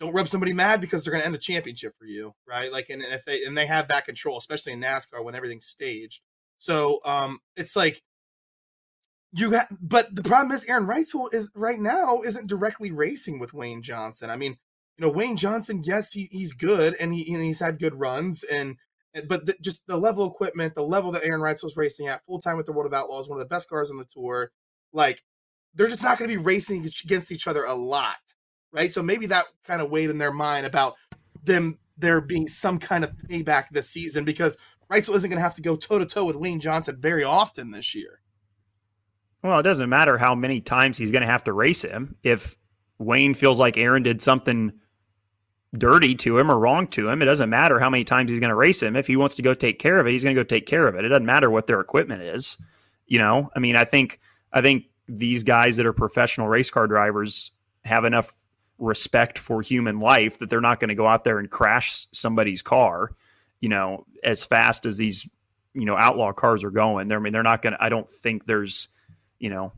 [0.00, 2.72] don't rub somebody mad because they're going to end a championship for you, right?
[2.72, 5.66] Like, and, and if they and they have that control, especially in NASCAR when everything's
[5.66, 6.22] staged.
[6.58, 8.02] So, um, it's like
[9.36, 13.52] you got, but the problem is Aaron Reutzel is right now isn't directly racing with
[13.52, 14.30] Wayne Johnson.
[14.30, 14.56] I mean,
[14.96, 18.44] you know Wayne Johnson, yes, he, he's good and he and he's had good runs
[18.44, 18.76] and
[19.28, 22.24] but the, just the level of equipment, the level that Aaron Reutzel was racing at
[22.26, 24.50] full time with the World of Outlaws, one of the best cars on the tour,
[24.92, 25.22] like
[25.74, 28.16] they're just not going to be racing against each other a lot,
[28.72, 28.92] right?
[28.92, 30.94] So maybe that kind of weighed in their mind about
[31.42, 34.56] them there being some kind of payback this season because
[34.90, 37.70] Reutzel isn't going to have to go toe to toe with Wayne Johnson very often
[37.70, 38.20] this year.
[39.44, 42.16] Well, it doesn't matter how many times he's going to have to race him.
[42.22, 42.56] If
[42.98, 44.72] Wayne feels like Aaron did something
[45.76, 47.20] dirty to him or wrong to him.
[47.20, 48.96] It doesn't matter how many times he's going to race him.
[48.96, 50.86] If he wants to go take care of it, he's going to go take care
[50.86, 51.04] of it.
[51.04, 52.56] It doesn't matter what their equipment is.
[53.06, 54.20] You know, I mean, I think
[54.52, 57.52] I think these guys that are professional race car drivers
[57.84, 58.32] have enough
[58.78, 62.62] respect for human life that they're not going to go out there and crash somebody's
[62.62, 63.10] car,
[63.60, 65.28] you know, as fast as these,
[65.74, 67.08] you know, outlaw cars are going.
[67.08, 68.88] They're, I mean, they're not going to, I don't think there's,
[69.44, 69.72] you know,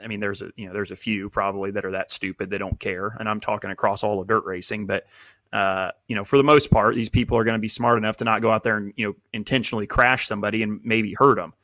[0.00, 2.58] I mean, there's a you know there's a few probably that are that stupid they
[2.58, 4.86] don't care, and I'm talking across all of dirt racing.
[4.86, 5.08] But
[5.52, 8.18] uh, you know, for the most part, these people are going to be smart enough
[8.18, 11.54] to not go out there and you know intentionally crash somebody and maybe hurt them.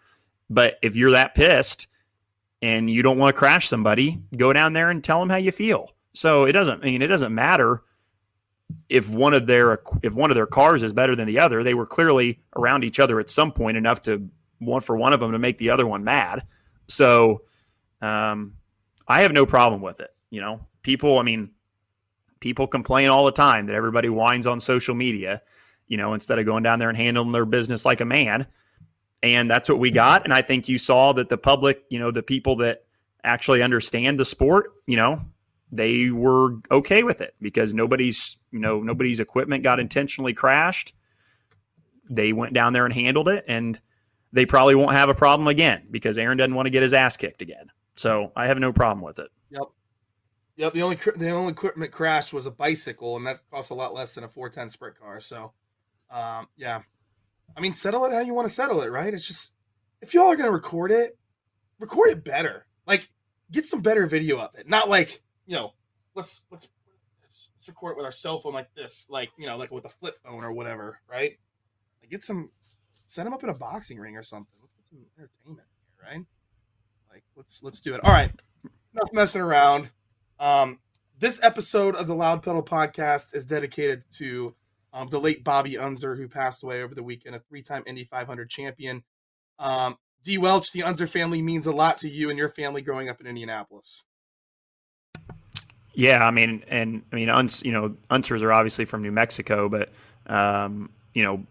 [0.51, 1.87] But if you're that pissed
[2.61, 5.53] and you don't want to crash somebody, go down there and tell them how you
[5.53, 5.93] feel.
[6.15, 7.85] So it doesn't I mean it doesn't matter
[8.89, 11.63] if one of their if one of their cars is better than the other.
[11.63, 15.21] They were clearly around each other at some point enough to one for one of
[15.21, 16.43] them to make the other one mad.
[16.89, 17.43] So
[18.01, 18.55] um,
[19.09, 20.11] I have no problem with it.
[20.31, 21.19] You know, people.
[21.19, 21.51] I mean,
[22.41, 25.43] people complain all the time that everybody whines on social media.
[25.87, 28.47] You know, instead of going down there and handling their business like a man.
[29.23, 30.25] And that's what we got.
[30.25, 32.85] And I think you saw that the public, you know, the people that
[33.23, 35.21] actually understand the sport, you know,
[35.75, 40.95] they were okay with it because nobody's you know nobody's equipment got intentionally crashed
[42.09, 43.81] they went down there and handled it and
[44.35, 47.17] they probably won't have a problem again because aaron doesn't want to get his ass
[47.17, 47.71] kicked again.
[47.97, 49.31] So i have no problem with it.
[49.51, 49.63] Yep.
[50.57, 53.95] Yep the only the only equipment crashed was a bicycle and that costs a lot
[53.95, 55.53] less than a 410 sprint car so
[56.11, 56.83] um, yeah.
[57.57, 59.15] I mean settle it how you want to settle it right?
[59.15, 59.55] It's just
[60.03, 61.17] if y'all are to record it
[61.79, 62.67] record it better.
[62.87, 63.09] Like
[63.51, 64.69] get some better video of it.
[64.69, 65.73] Not like you know,
[66.15, 66.69] let's let's
[67.23, 69.91] let's record it with our cell phone like this, like you know, like with a
[69.91, 71.39] flip phone or whatever, right?
[72.03, 72.51] Like get some,
[73.07, 74.55] set them up in a boxing ring or something.
[74.61, 76.25] Let's get some entertainment here, right?
[77.11, 78.05] Like let's let's do it.
[78.05, 78.31] All right,
[78.93, 79.91] enough messing around.
[80.39, 80.81] Um,
[81.19, 84.55] this episode of the Loud Pedal podcast is dedicated to
[84.93, 88.51] um, the late Bobby Unser, who passed away over the weekend, a three-time Indy 500
[88.51, 89.05] champion.
[89.59, 90.39] Um, D.
[90.39, 93.27] Welch, the Unser family means a lot to you and your family growing up in
[93.27, 94.05] Indianapolis.
[95.93, 99.69] Yeah, I mean, and I mean, uns, you know, Unsers are obviously from New Mexico,
[99.69, 99.93] but
[100.27, 101.45] um, you know,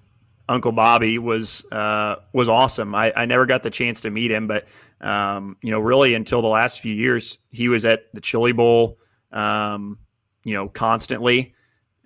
[0.50, 2.94] Uncle Bobby was uh, was awesome.
[2.96, 4.68] I, I never got the chance to meet him, but
[5.02, 8.98] um, you know, really until the last few years, he was at the Chili Bowl,
[9.32, 9.98] um,
[10.44, 11.54] you know, constantly.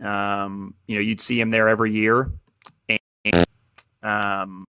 [0.03, 2.31] Um, you know, you'd see him there every year,
[2.87, 3.45] and
[4.03, 4.65] um,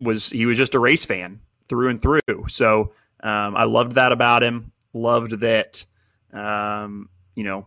[0.00, 2.20] was he was just a race fan through and through.
[2.48, 4.70] So um, I loved that about him.
[4.92, 5.84] Loved that
[6.32, 7.66] um, you know,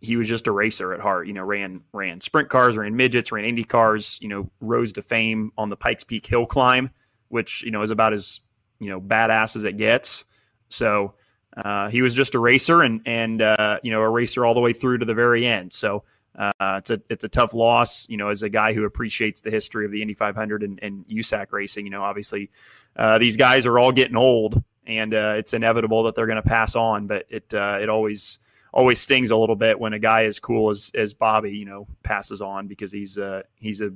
[0.00, 1.26] he was just a racer at heart.
[1.26, 4.18] You know, ran ran sprint cars, ran midgets, ran Indy cars.
[4.20, 6.90] You know, rose to fame on the Pikes Peak hill climb,
[7.28, 8.40] which you know is about as
[8.80, 10.24] you know badass as it gets.
[10.68, 11.14] So
[11.56, 14.60] uh, he was just a racer, and and uh, you know a racer all the
[14.60, 15.72] way through to the very end.
[15.72, 16.04] So
[16.38, 18.08] uh, it's a it's a tough loss.
[18.08, 21.04] You know, as a guy who appreciates the history of the Indy 500 and, and
[21.08, 21.84] USAC racing.
[21.84, 22.50] You know, obviously
[22.96, 26.48] uh, these guys are all getting old, and uh, it's inevitable that they're going to
[26.48, 27.08] pass on.
[27.08, 28.38] But it uh, it always
[28.72, 31.86] always stings a little bit when a guy as cool as as Bobby, you know,
[32.02, 33.90] passes on because he's uh, he's a,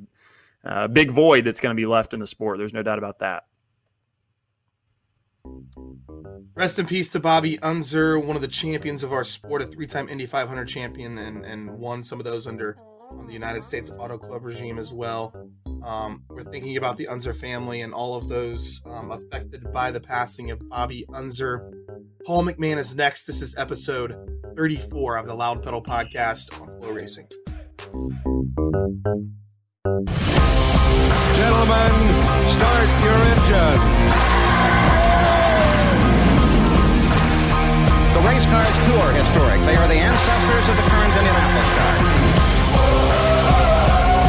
[0.65, 2.59] a big void that's going to be left in the sport.
[2.59, 3.45] There's no doubt about that.
[6.55, 10.09] Rest in peace to Bobby Unser, one of the champions of our sport, a three-time
[10.09, 12.77] Indy 500 champion, and and won some of those under
[13.27, 15.35] the United States Auto Club regime as well.
[15.85, 20.01] Um, we're thinking about the Unser family and all of those um, affected by the
[20.01, 21.71] passing of Bobby Unser.
[22.25, 23.27] Paul McMahan is next.
[23.27, 24.15] This is episode
[24.55, 27.27] 34 of the Loud Pedal podcast on FloRacing.
[31.35, 31.93] Gentlemen,
[32.47, 34.15] start your engines.
[38.15, 39.59] The race cars too are historic.
[39.67, 41.95] They are the ancestors of the current Indianapolis car.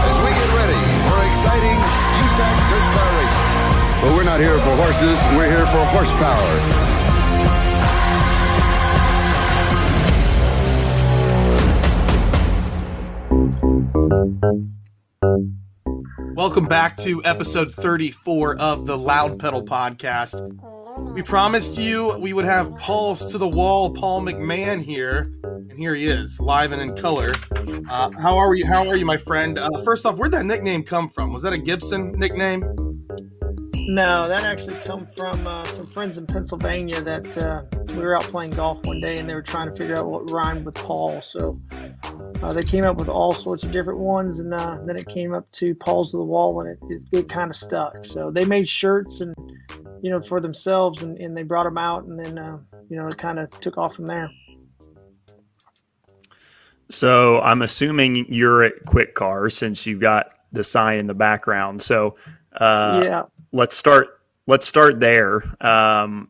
[0.09, 1.77] As we get ready for exciting
[2.25, 4.01] USAC dirt car racing.
[4.01, 6.92] But we're not here for horses, we're here for horsepower.
[16.35, 20.39] Welcome back to episode 34 of the Loud Pedal Podcast.
[21.15, 25.95] We promised you we would have Paul's to the wall, Paul McMahan here, and here
[25.95, 27.33] he is, live and in color.
[27.89, 28.67] Uh, how are you?
[28.67, 29.57] How are you, my friend?
[29.57, 31.33] Uh, first off, where'd that nickname come from?
[31.33, 32.61] Was that a Gibson nickname?
[33.87, 37.63] No, that actually come from uh, some friends in Pennsylvania that uh,
[37.95, 40.29] we were out playing golf one day and they were trying to figure out what
[40.31, 41.21] rhymed with Paul.
[41.21, 41.59] So
[42.41, 45.33] uh, they came up with all sorts of different ones, and uh, then it came
[45.33, 48.03] up to Paul's of the wall, and it, it, it kind of stuck.
[48.03, 49.33] So they made shirts and
[50.01, 52.57] you know for themselves, and, and they brought them out, and then uh,
[52.89, 54.29] you know it kind of took off from there.
[56.89, 61.81] So I'm assuming you're at Quick Car since you've got the sign in the background.
[61.81, 62.15] So
[62.57, 64.19] uh, yeah, let's start.
[64.47, 65.43] Let's start there.
[65.65, 66.29] Um,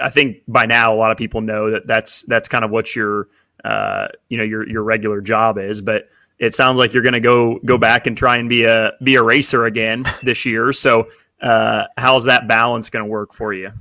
[0.00, 2.94] I think by now a lot of people know that that's that's kind of what
[2.94, 3.28] your
[3.64, 5.80] uh, you know your your regular job is.
[5.80, 8.92] But it sounds like you're going to go go back and try and be a
[9.02, 10.72] be a racer again this year.
[10.72, 11.08] So
[11.40, 13.72] uh, how's that balance going to work for you?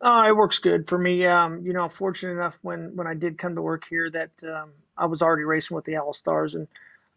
[0.00, 1.26] Uh, it works good for me.
[1.26, 4.70] Um, you know, fortunate enough when when I did come to work here that um,
[4.98, 6.68] I was already racing with the All Stars, and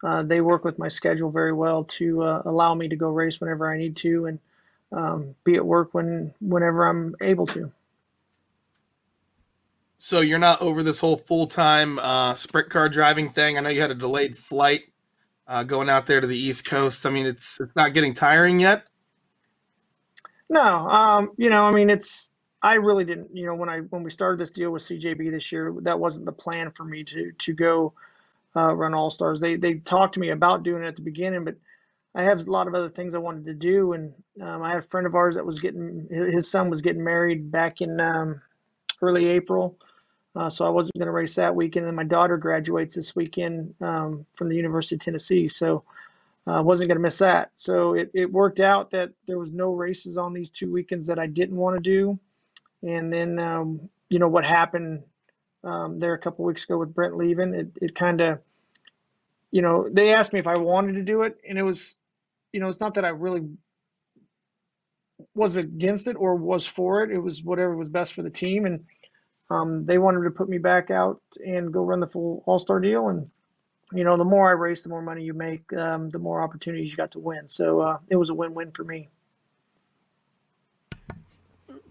[0.02, 3.40] uh, they work with my schedule very well to uh, allow me to go race
[3.40, 4.38] whenever I need to and
[4.92, 7.70] um, be at work when whenever I'm able to.
[9.98, 13.58] So you're not over this whole full time uh, sprint car driving thing.
[13.58, 14.84] I know you had a delayed flight
[15.48, 17.04] uh, going out there to the East Coast.
[17.04, 18.86] I mean, it's it's not getting tiring yet.
[20.48, 22.30] No, um, you know, I mean, it's
[22.62, 23.34] I really didn't.
[23.34, 26.26] You know, when I when we started this deal with CJB this year, that wasn't
[26.26, 27.92] the plan for me to to go
[28.54, 29.40] uh, run All Stars.
[29.40, 31.56] They they talked to me about doing it at the beginning, but
[32.14, 34.78] I have a lot of other things I wanted to do, and um, I had
[34.78, 38.40] a friend of ours that was getting his son was getting married back in um,
[39.02, 39.76] early April,
[40.38, 41.86] uh, so I wasn't going to race that weekend.
[41.86, 45.82] And my daughter graduates this weekend um, from the University of Tennessee, so
[46.46, 47.50] I uh, wasn't going to miss that.
[47.56, 51.18] So it, it worked out that there was no races on these two weekends that
[51.18, 52.18] I didn't want to do,
[52.82, 55.02] and then um, you know what happened
[55.64, 58.38] um, there a couple weeks ago with Brent leaving, it it kind of
[59.50, 61.96] you know, they asked me if I wanted to do it, and it was
[62.52, 63.48] you know, it's not that I really
[65.34, 67.10] was against it or was for it.
[67.10, 68.84] It was whatever was best for the team, and
[69.50, 72.80] um, they wanted to put me back out and go run the full All Star
[72.80, 73.08] deal.
[73.08, 73.30] And
[73.92, 76.90] you know, the more I race, the more money you make, um, the more opportunities
[76.90, 77.48] you got to win.
[77.48, 79.08] So uh, it was a win win for me.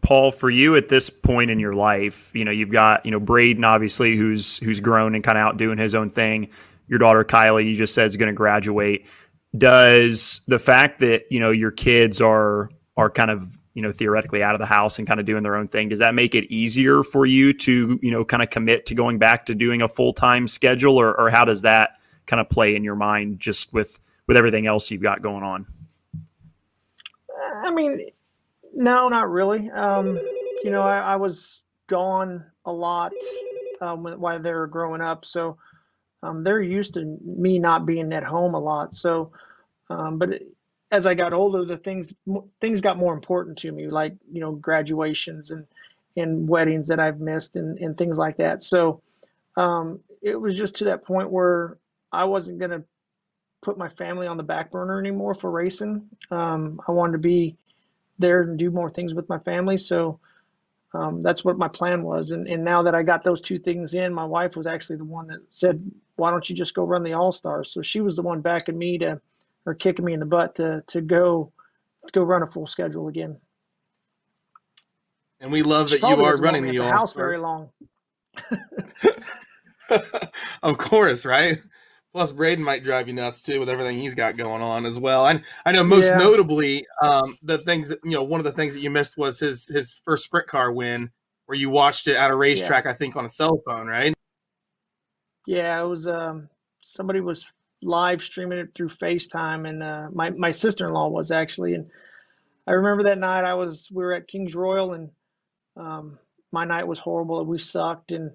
[0.01, 3.19] Paul, for you at this point in your life, you know, you've got, you know,
[3.19, 6.49] Braden obviously who's who's grown and kind of out doing his own thing.
[6.87, 9.05] Your daughter Kylie, you just said is going to graduate
[9.57, 14.41] does the fact that you know your kids are are kind of you know theoretically
[14.41, 16.51] out of the house and kind of doing their own thing does that make it
[16.51, 19.87] easier for you to you know kind of commit to going back to doing a
[19.87, 21.91] full-time schedule or, or how does that
[22.25, 25.67] kind of play in your mind just with with everything else you've got going on
[27.63, 28.09] i mean
[28.73, 30.19] no not really um,
[30.63, 33.13] you know I, I, was gone a lot
[33.79, 35.57] um, while they were growing up so
[36.23, 38.93] um, they're used to me not being at home a lot.
[38.93, 39.31] So,
[39.89, 40.41] um, but
[40.91, 42.13] as I got older, the things
[42.61, 45.65] things got more important to me, like you know graduations and
[46.15, 48.63] and weddings that I've missed and and things like that.
[48.63, 49.01] So,
[49.55, 51.77] um, it was just to that point where
[52.11, 52.83] I wasn't gonna
[53.61, 56.09] put my family on the back burner anymore for racing.
[56.31, 57.57] Um, I wanted to be
[58.19, 59.77] there and do more things with my family.
[59.77, 60.19] So
[60.93, 62.31] um, that's what my plan was.
[62.31, 65.05] And, and now that I got those two things in, my wife was actually the
[65.05, 67.71] one that said, why don't you just go run the All Stars?
[67.71, 69.21] So she was the one backing me to,
[69.67, 71.51] or kicking me in the butt to, to go,
[72.05, 73.37] to go run a full schedule again.
[75.39, 77.13] And we love she that you are running the, the All Stars.
[77.13, 77.69] very long.
[80.63, 81.57] of course, right?
[82.13, 85.27] Plus, Braden might drive you nuts too with everything he's got going on as well.
[85.27, 86.17] And I know most yeah.
[86.17, 89.39] notably, um, the things that you know, one of the things that you missed was
[89.39, 91.11] his his first sprint car win,
[91.45, 92.91] where you watched it at a racetrack, yeah.
[92.91, 94.15] I think, on a cell phone, right?
[95.45, 96.07] Yeah, it was.
[96.07, 96.49] Um,
[96.81, 97.45] somebody was
[97.81, 101.73] live streaming it through FaceTime, and uh, my my sister in law was actually.
[101.73, 101.87] And
[102.65, 105.09] I remember that night I was we were at Kings Royal, and
[105.75, 106.19] um,
[106.51, 107.39] my night was horrible.
[107.39, 108.31] And we sucked, and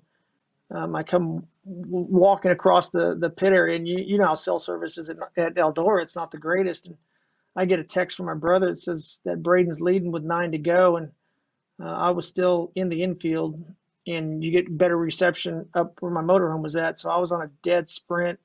[0.71, 4.59] um, I come walking across the the pit area, and you you know how cell
[4.59, 6.03] service is at, at Eldora.
[6.03, 6.97] It's not the greatest, and
[7.57, 10.59] I get a text from my brother that says that Braden's leading with nine to
[10.59, 11.11] go, and
[11.83, 13.63] uh, I was still in the infield,
[14.07, 16.99] and you get better reception up where my motorhome was at.
[16.99, 18.39] So I was on a dead sprint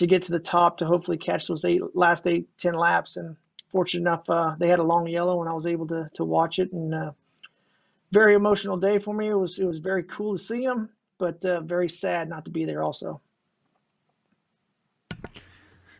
[0.00, 3.36] to get to the top to hopefully catch those eight last eight ten laps, and
[3.70, 6.58] fortunate enough uh, they had a long yellow, and I was able to to watch
[6.58, 7.12] it, and uh,
[8.10, 9.28] very emotional day for me.
[9.28, 12.50] It was it was very cool to see them, but uh, very sad not to
[12.50, 13.20] be there also.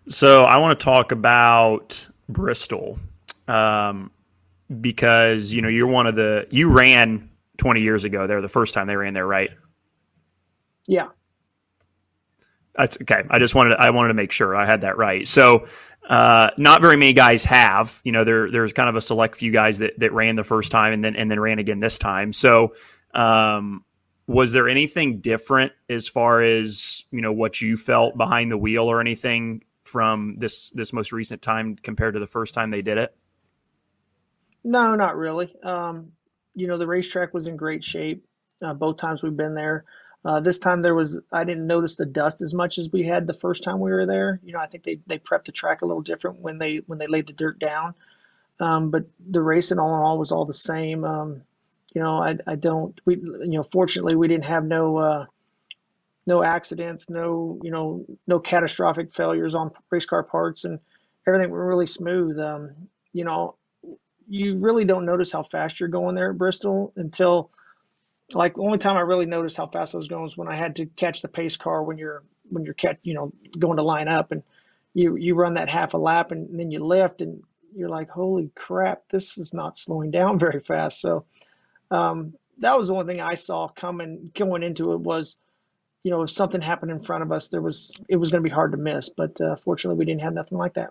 [0.08, 2.98] So I want to talk about Bristol
[3.48, 4.10] um,
[4.80, 8.72] because you know you're one of the you ran 20 years ago there the first
[8.72, 9.50] time they ran there, right?
[10.86, 11.08] Yeah.
[12.80, 13.24] That's okay.
[13.28, 15.28] I just wanted to, I wanted to make sure I had that right.
[15.28, 15.66] So
[16.08, 18.00] uh, not very many guys have.
[18.04, 20.72] You know, there there's kind of a select few guys that that ran the first
[20.72, 22.32] time and then and then ran again this time.
[22.32, 22.74] So
[23.12, 23.84] um,
[24.26, 28.84] was there anything different as far as you know what you felt behind the wheel
[28.84, 32.96] or anything from this this most recent time compared to the first time they did
[32.96, 33.16] it
[34.62, 36.12] no not really um,
[36.54, 38.24] you know the racetrack was in great shape
[38.64, 39.84] uh, both times we've been there
[40.24, 43.26] uh, this time there was i didn't notice the dust as much as we had
[43.26, 44.40] the first time we were there.
[44.44, 46.98] You know i think they, they prepped the track a little different when they when
[46.98, 47.94] they laid the dirt down.
[48.60, 51.04] Um, but the racing all in all was all the same.
[51.04, 51.42] Um,
[51.94, 55.26] you know, I, I don't, we, you know, fortunately we didn't have no, uh,
[56.26, 60.78] no accidents, no, you know, no catastrophic failures on race car parts and
[61.26, 62.38] everything were really smooth.
[62.38, 62.70] Um,
[63.12, 63.56] you know,
[64.28, 67.50] you really don't notice how fast you're going there at Bristol until
[68.34, 70.56] like the only time I really noticed how fast I was going was when I
[70.56, 73.82] had to catch the pace car when you're when you're catch you know going to
[73.82, 74.42] line up and
[74.94, 77.42] you you run that half a lap and, and then you lift and
[77.74, 81.00] you're like holy crap this is not slowing down very fast.
[81.00, 81.24] So
[81.90, 85.36] um, that was the one thing I saw coming going into it was
[86.02, 88.48] you know if something happened in front of us there was it was going to
[88.48, 90.90] be hard to miss but uh, fortunately we didn't have nothing like that.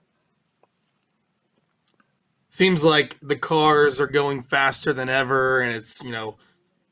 [2.52, 6.38] Seems like the cars are going faster than ever and it's you know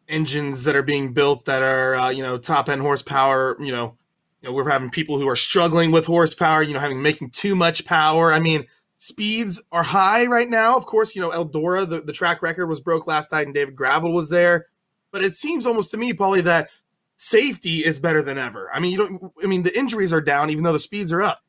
[0.07, 3.97] engines that are being built that are uh, you know top end horsepower you know
[4.41, 7.55] you know we're having people who are struggling with horsepower you know having making too
[7.55, 8.31] much power.
[8.31, 8.65] I mean
[8.97, 10.75] speeds are high right now.
[10.77, 13.75] Of course you know eldora the, the track record was broke last night and david
[13.75, 14.67] gravel was there.
[15.11, 16.69] But it seems almost to me Paulie that
[17.17, 18.69] safety is better than ever.
[18.73, 21.21] I mean you don't i mean the injuries are down even though the speeds are
[21.21, 21.43] up.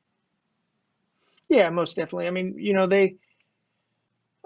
[1.48, 2.26] Yeah most definitely.
[2.26, 3.16] I mean you know they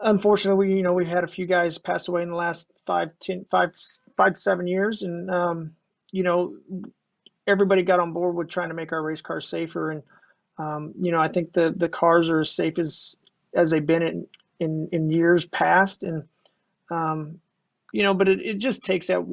[0.02, 3.46] unfortunately, you know we had a few guys pass away in the last five, ten,
[3.50, 3.70] five,
[4.16, 5.72] five to seven years, and um,
[6.10, 6.56] you know
[7.46, 10.02] everybody got on board with trying to make our race cars safer, and
[10.58, 13.16] um, you know I think the the cars are as safe as
[13.54, 14.26] as they've been in
[14.60, 16.24] in, in years past, and
[16.90, 17.40] um,
[17.92, 19.24] you know, but it, it just takes that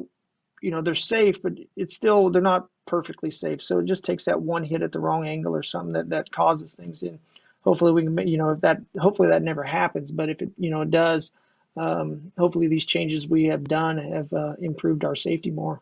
[0.62, 4.24] you know they're safe, but it's still they're not perfectly safe, so it just takes
[4.26, 7.18] that one hit at the wrong angle or something that that causes things in
[7.62, 10.70] hopefully we can you know if that hopefully that never happens but if it you
[10.70, 11.30] know it does
[11.76, 15.80] um, hopefully these changes we have done have uh, improved our safety more.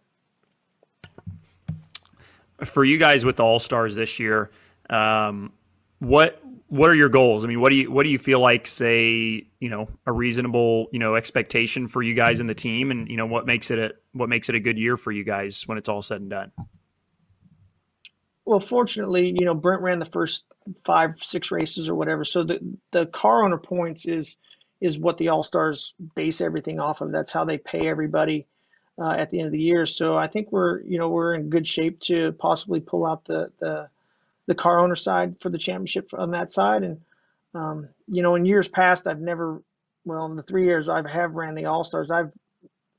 [2.62, 4.50] For you guys with the all stars this year
[4.90, 5.52] um,
[6.00, 7.44] what what are your goals?
[7.44, 10.88] I mean what do you what do you feel like say you know a reasonable
[10.92, 12.90] you know expectation for you guys in the team?
[12.90, 15.24] And you know what makes it a what makes it a good year for you
[15.24, 16.52] guys when it's all said and done?
[18.44, 20.44] Well, fortunately, you know, Brent ran the first
[20.84, 22.24] five, six races or whatever.
[22.24, 22.58] So the
[22.92, 24.36] the car owner points is
[24.80, 27.12] is what the All Stars base everything off of.
[27.12, 28.46] That's how they pay everybody
[29.00, 29.86] uh, at the end of the year.
[29.86, 33.50] So I think we're you know we're in good shape to possibly pull out the
[33.58, 33.88] the
[34.46, 36.82] the car owner side for the championship on that side.
[36.82, 37.00] And
[37.54, 39.62] um, you know, in years past, I've never
[40.04, 42.32] well in the three years I have have ran the All Stars, I've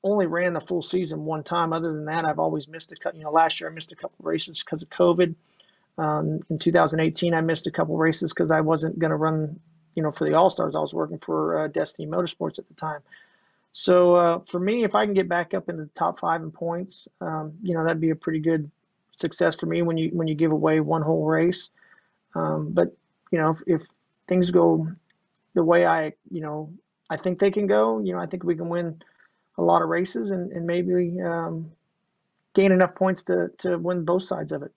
[0.03, 1.74] only ran the full season one time.
[1.74, 3.15] Other than that, I've always missed a cut.
[3.15, 5.36] You know, last year I missed a couple races because of COVID.
[6.00, 9.60] Um, in 2018, I missed a couple races because I wasn't going to run,
[9.95, 10.76] you know, for the All Stars.
[10.76, 13.02] I was working for uh, Destiny Motorsports at the time.
[13.74, 16.52] So uh, for me, if I can get back up into the top five in
[16.52, 18.72] points, um, you know, that'd be a pretty good
[19.12, 21.70] success for me when you when you give away one whole race.
[22.34, 22.95] Um, but
[23.32, 23.88] you know, if, if
[24.28, 24.88] things go
[25.54, 26.72] the way I, you know,
[27.10, 29.02] I think they can go, you know, I think we can win
[29.58, 31.72] a lot of races and, and maybe um,
[32.54, 34.72] gain enough points to, to win both sides of it.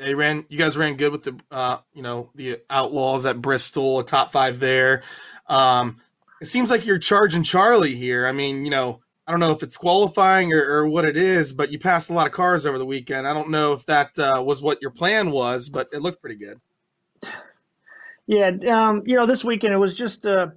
[0.00, 0.44] They ran.
[0.48, 4.32] You guys ran good with the, uh, you know, the Outlaws at Bristol, a top
[4.32, 5.02] five there.
[5.46, 6.00] Um,
[6.40, 8.26] it seems like you're charging Charlie here.
[8.26, 11.52] I mean, you know, I don't know if it's qualifying or, or what it is,
[11.52, 13.28] but you passed a lot of cars over the weekend.
[13.28, 16.36] I don't know if that uh, was what your plan was, but it looked pretty
[16.36, 16.60] good.
[18.26, 20.48] Yeah, um, you know, this weekend it was just uh,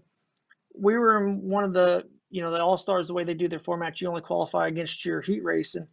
[0.73, 3.47] we were in one of the you know the all stars the way they do
[3.47, 5.87] their format you only qualify against your heat race and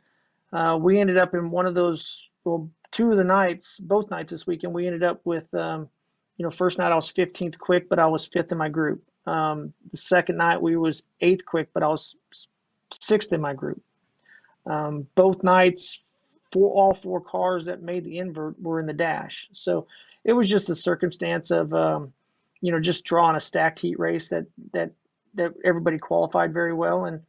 [0.53, 4.31] uh, we ended up in one of those well two of the nights both nights
[4.31, 5.89] this weekend we ended up with um,
[6.37, 9.03] you know first night i was 15th quick but i was fifth in my group.
[9.27, 12.17] Um, the second night we was eighth quick but i was
[12.93, 13.83] sixth in my group.
[14.67, 16.01] Um, both nights
[16.53, 19.49] for all four cars that made the invert were in the dash.
[19.53, 19.87] So
[20.25, 22.13] it was just a circumstance of um,
[22.61, 24.93] you know, just drawing a stacked heat race that that
[25.35, 27.21] that everybody qualified very well, and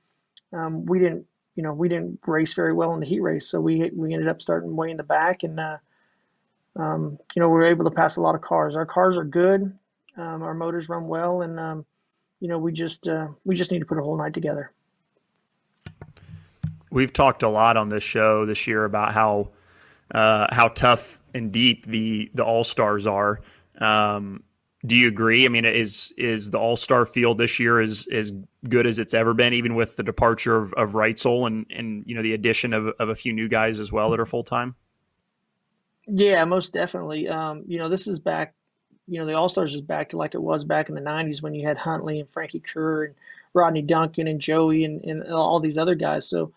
[0.54, 1.26] um, we didn't,
[1.56, 4.30] you know, we didn't race very well in the heat race, so we we ended
[4.30, 5.78] up starting way in the back, and uh,
[6.78, 8.76] um, you know, we were able to pass a lot of cars.
[8.76, 9.78] Our cars are good,
[10.18, 11.86] um, our motors run well, and um,
[12.40, 14.72] you know, we just uh, we just need to put a whole night together.
[16.90, 19.50] We've talked a lot on this show this year about how
[20.14, 23.42] uh, how tough and deep the the all stars are.
[23.80, 24.44] Um,
[24.86, 25.46] do you agree?
[25.46, 28.34] I mean, is is the All Star field this year as as
[28.68, 32.16] good as it's ever been, even with the departure of, of Reutzel and and you
[32.16, 34.76] know the addition of of a few new guys as well that are full time?
[36.08, 37.28] Yeah, most definitely.
[37.28, 38.56] Um, you know, this is back.
[39.08, 41.42] You know, the All Stars is back to like it was back in the '90s
[41.44, 43.16] when you had Huntley and Frankie Kerr and
[43.54, 46.28] Rodney Duncan and Joey and, and all these other guys.
[46.28, 46.52] So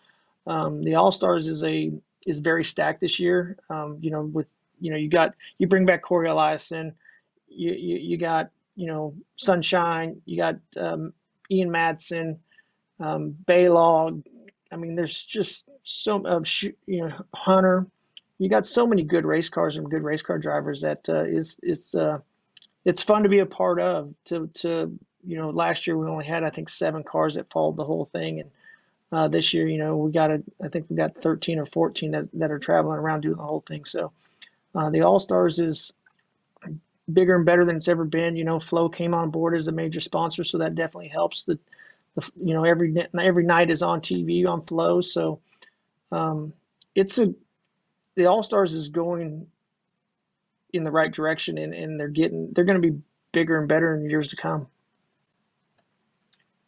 [0.47, 1.91] um, the All Stars is a
[2.25, 3.57] is very stacked this year.
[3.69, 4.47] Um, you know, with
[4.79, 6.93] you know you got you bring back Cory Eliason
[7.55, 11.13] you, you, you got you know Sunshine, you got um,
[11.49, 12.37] Ian Madsen,
[12.99, 14.23] um, Baylog.
[14.71, 16.41] I mean, there's just so uh,
[16.85, 17.87] you know Hunter.
[18.37, 21.57] You got so many good race cars and good race car drivers that uh, is
[21.63, 22.19] is uh,
[22.83, 24.13] it's fun to be a part of.
[24.25, 27.77] To to you know, last year we only had I think seven cars that followed
[27.77, 28.51] the whole thing, and
[29.11, 29.67] uh, this year.
[29.67, 32.59] You know, we got a, I think we got 13 or 14 that, that are
[32.59, 33.85] traveling around doing the whole thing.
[33.85, 34.11] So
[34.73, 35.93] uh, the All Stars is
[37.11, 38.35] bigger and better than it's ever been.
[38.35, 41.43] You know, Flow came on board as a major sponsor, so that definitely helps.
[41.43, 41.59] The,
[42.15, 45.39] the you know every every night is on TV on Flow, so
[46.11, 46.53] um,
[46.95, 47.33] it's a
[48.15, 49.47] the All Stars is going
[50.73, 52.97] in the right direction, and, and they're getting they're going to be
[53.31, 54.67] bigger and better in years to come.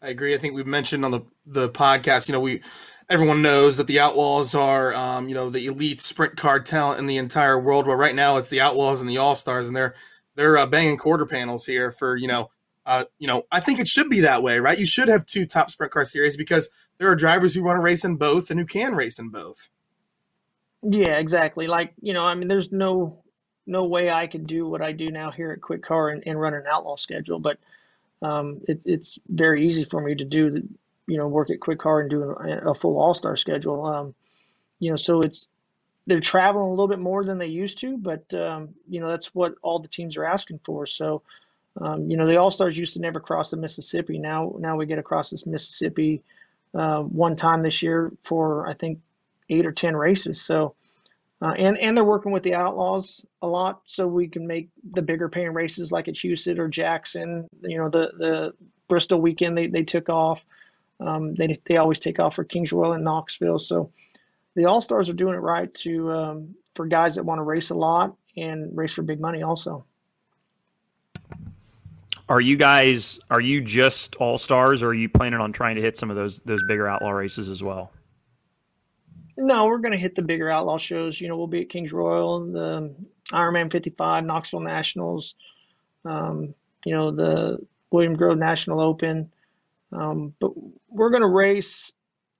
[0.01, 0.35] I agree.
[0.35, 2.61] I think we've mentioned on the the podcast, you know, we
[3.09, 7.07] everyone knows that the Outlaws are, um, you know, the elite sprint car talent in
[7.07, 7.87] the entire world.
[7.87, 9.95] Well, right now it's the Outlaws and the All Stars, and they're
[10.37, 12.49] they're uh, banging quarter panels here for you know,
[12.85, 14.77] uh, you know, I think it should be that way, right?
[14.77, 16.69] You should have two top sprint car series because
[16.99, 19.67] there are drivers who want to race in both and who can race in both.
[20.83, 21.67] Yeah, exactly.
[21.67, 23.23] Like you know, I mean, there's no
[23.65, 26.39] no way I could do what I do now here at Quick Car and, and
[26.39, 27.57] run an outlaw schedule, but
[28.21, 30.63] um, it, it's very easy for me to do the,
[31.07, 33.85] you know, work at Quick Car and do a, full All Star schedule.
[33.85, 34.15] Um,
[34.79, 35.49] you know, so it's
[36.07, 39.35] they're traveling a little bit more than they used to, but um, you know that's
[39.35, 40.85] what all the teams are asking for.
[40.85, 41.21] So,
[41.79, 44.17] um, you know, the All Stars used to never cross the Mississippi.
[44.17, 46.23] Now, now we get across this Mississippi
[46.73, 48.99] uh, one time this year for I think
[49.49, 50.41] eight or ten races.
[50.41, 50.75] So,
[51.41, 55.01] uh, and and they're working with the Outlaws a lot, so we can make the
[55.01, 57.49] bigger paying races like at Houston or Jackson.
[57.61, 58.53] You know, the the
[58.87, 60.41] Bristol weekend they, they took off.
[61.01, 63.59] Um, they they always take off for Kings Royal and Knoxville.
[63.59, 63.91] So
[64.57, 67.69] the All Stars are doing it right to um, for guys that want to race
[67.69, 69.85] a lot and race for big money also.
[72.27, 75.81] Are you guys are you just All Stars, or are you planning on trying to
[75.81, 77.91] hit some of those those bigger outlaw races as well?
[79.37, 81.21] No, we're going to hit the bigger outlaw shows.
[81.21, 82.95] You know, we'll be at Kings Royal, the
[83.31, 85.35] Ironman 55, Knoxville Nationals,
[86.03, 87.59] um, you know, the
[87.91, 89.31] William Grove National Open.
[89.91, 90.51] Um, but
[90.89, 91.93] we're going to race.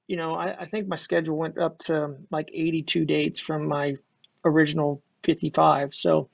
[0.08, 3.98] You know, I, I, think my schedule went up to like 82 dates from my
[4.46, 5.94] original 55.
[5.94, 6.30] So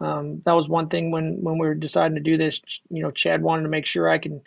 [0.00, 2.62] um, that was one thing when when we were deciding to do this.
[2.88, 4.40] You know, Chad wanted to make sure I can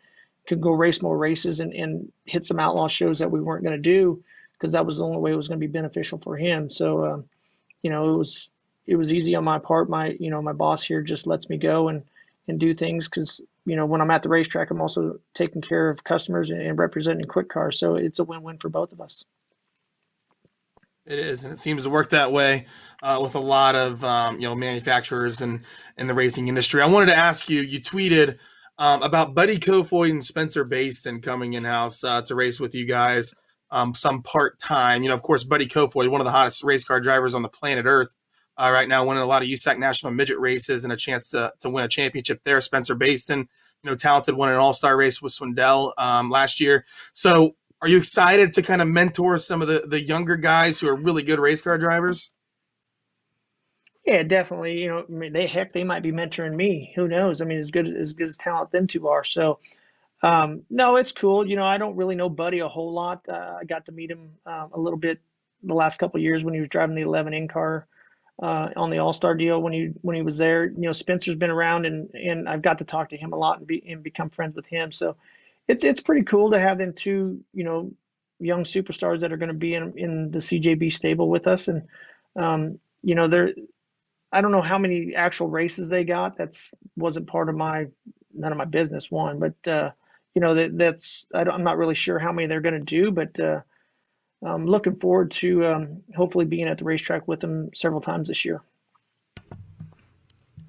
[0.47, 3.75] could go race more races and, and hit some outlaw shows that we weren't going
[3.75, 6.37] to do because that was the only way it was going to be beneficial for
[6.37, 6.69] him.
[6.69, 7.25] So, um,
[7.81, 8.49] you know, it was
[8.87, 9.89] it was easy on my part.
[9.89, 12.03] My you know my boss here just lets me go and
[12.47, 15.89] and do things because you know when I'm at the racetrack, I'm also taking care
[15.89, 17.71] of customers and, representing Quick Car.
[17.71, 19.23] So it's a win-win for both of us.
[21.05, 22.65] It is, and it seems to work that way
[23.03, 25.61] uh, with a lot of um, you know manufacturers and
[25.97, 26.81] in the racing industry.
[26.81, 27.61] I wanted to ask you.
[27.61, 28.37] You tweeted
[28.77, 32.85] um, about Buddy Kofoid and Spencer Bayston coming in house uh, to race with you
[32.85, 33.33] guys
[33.71, 35.03] um, some part time.
[35.03, 37.49] You know, of course, Buddy Kofoid, one of the hottest race car drivers on the
[37.49, 38.09] planet Earth,
[38.57, 41.53] uh, right now, winning a lot of USAC national midget races and a chance to
[41.59, 42.61] to win a championship there.
[42.61, 46.85] Spencer Bayston, you know, talented, won an All Star race with Swindell um, last year.
[47.13, 50.87] So, are you excited to kind of mentor some of the the younger guys who
[50.87, 52.31] are really good race car drivers?
[54.05, 54.81] Yeah, definitely.
[54.81, 56.93] You know, I mean, they heck, they might be mentoring me.
[56.95, 57.41] Who knows?
[57.41, 59.23] I mean, as good as good as talent them two are.
[59.23, 59.59] So,
[60.21, 61.45] um, no, it's cool.
[61.45, 63.27] You know, I don't really know Buddy a whole lot.
[63.27, 65.19] Uh, I got to meet him um, a little bit
[65.63, 67.87] the last couple years when he was driving the 11 in car
[68.41, 70.65] uh, on the All Star deal when he when he was there.
[70.65, 73.59] You know, Spencer's been around and and I've got to talk to him a lot
[73.59, 74.91] and be and become friends with him.
[74.91, 75.15] So
[75.67, 77.91] it's it's pretty cool to have them two you know
[78.39, 81.83] young superstars that are going to be in in the CJB stable with us and
[82.35, 83.53] um, you know they're
[84.31, 86.37] I don't know how many actual races they got.
[86.37, 87.85] That's wasn't part of my
[88.33, 89.91] none of my business one, but uh,
[90.33, 93.11] you know that that's I am not really sure how many they're going to do,
[93.11, 93.61] but uh,
[94.45, 98.45] I'm looking forward to um, hopefully being at the racetrack with them several times this
[98.45, 98.61] year.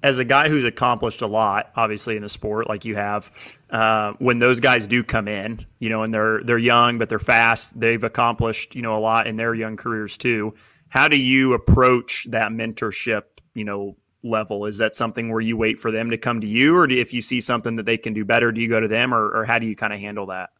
[0.03, 3.31] As a guy who's accomplished a lot, obviously in the sport like you have,
[3.71, 7.19] uh, when those guys do come in, you know, and they're they're young but they're
[7.19, 10.53] fast, they've accomplished you know a lot in their young careers too.
[10.89, 13.23] How do you approach that mentorship?
[13.55, 14.65] You know, level?
[14.65, 17.13] Is that something where you wait for them to come to you, or do, if
[17.13, 19.45] you see something that they can do better, do you go to them, or, or
[19.45, 20.51] how do you kind of handle that?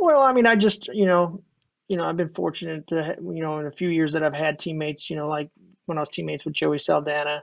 [0.00, 1.42] Well, I mean, I just you know,
[1.88, 4.58] you know, I've been fortunate to you know in a few years that I've had
[4.58, 5.50] teammates, you know, like
[5.86, 7.42] when I was teammates with Joey Saldana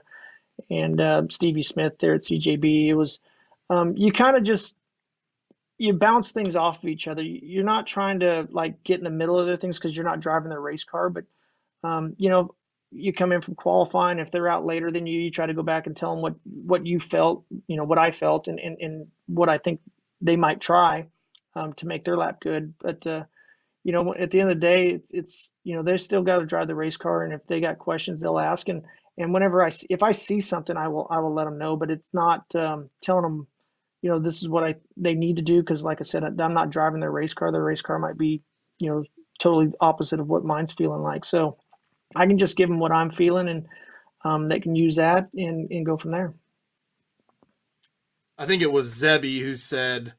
[0.70, 2.88] and uh, Stevie Smith there at CJB.
[2.88, 3.20] It was
[3.70, 4.76] um, you kind of just
[5.78, 7.22] you bounce things off of each other.
[7.22, 10.20] You're not trying to like get in the middle of their things because you're not
[10.20, 11.24] driving their race car, but
[11.82, 12.54] um, you know,
[12.94, 15.62] you come in from qualifying if they're out later than you you try to go
[15.62, 18.78] back and tell them what what you felt you know what i felt and and,
[18.80, 19.80] and what i think
[20.20, 21.04] they might try
[21.56, 23.24] um, to make their lap good but uh,
[23.84, 26.38] you know at the end of the day it's, it's you know they still got
[26.38, 28.82] to drive the race car and if they got questions they'll ask and
[29.18, 31.90] and whenever i if i see something i will i will let them know but
[31.90, 33.46] it's not um, telling them
[34.04, 36.52] you know, this is what I they need to do because, like I said, I'm
[36.52, 37.50] not driving their race car.
[37.50, 38.42] Their race car might be,
[38.78, 39.02] you know,
[39.40, 41.24] totally opposite of what mine's feeling like.
[41.24, 41.56] So
[42.14, 43.66] I can just give them what I'm feeling, and
[44.22, 46.34] um, they can use that and and go from there.
[48.36, 50.12] I think it was Zebi who said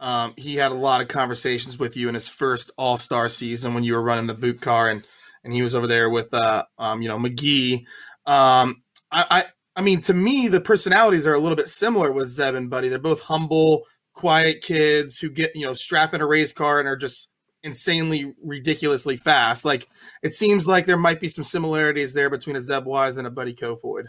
[0.00, 3.74] um, he had a lot of conversations with you in his first All Star season
[3.74, 5.04] when you were running the boot car, and
[5.44, 7.84] and he was over there with uh, um, you know McGee.
[8.26, 8.82] Um,
[9.12, 9.44] I, I
[9.76, 12.88] I mean, to me, the personalities are a little bit similar with Zeb and Buddy.
[12.88, 13.84] They're both humble,
[14.14, 17.30] quiet kids who get you know strap in a race car and are just
[17.62, 19.66] insanely ridiculously fast.
[19.66, 19.86] Like
[20.22, 23.30] it seems like there might be some similarities there between a Zeb Wise and a
[23.30, 24.06] Buddy Kofoid.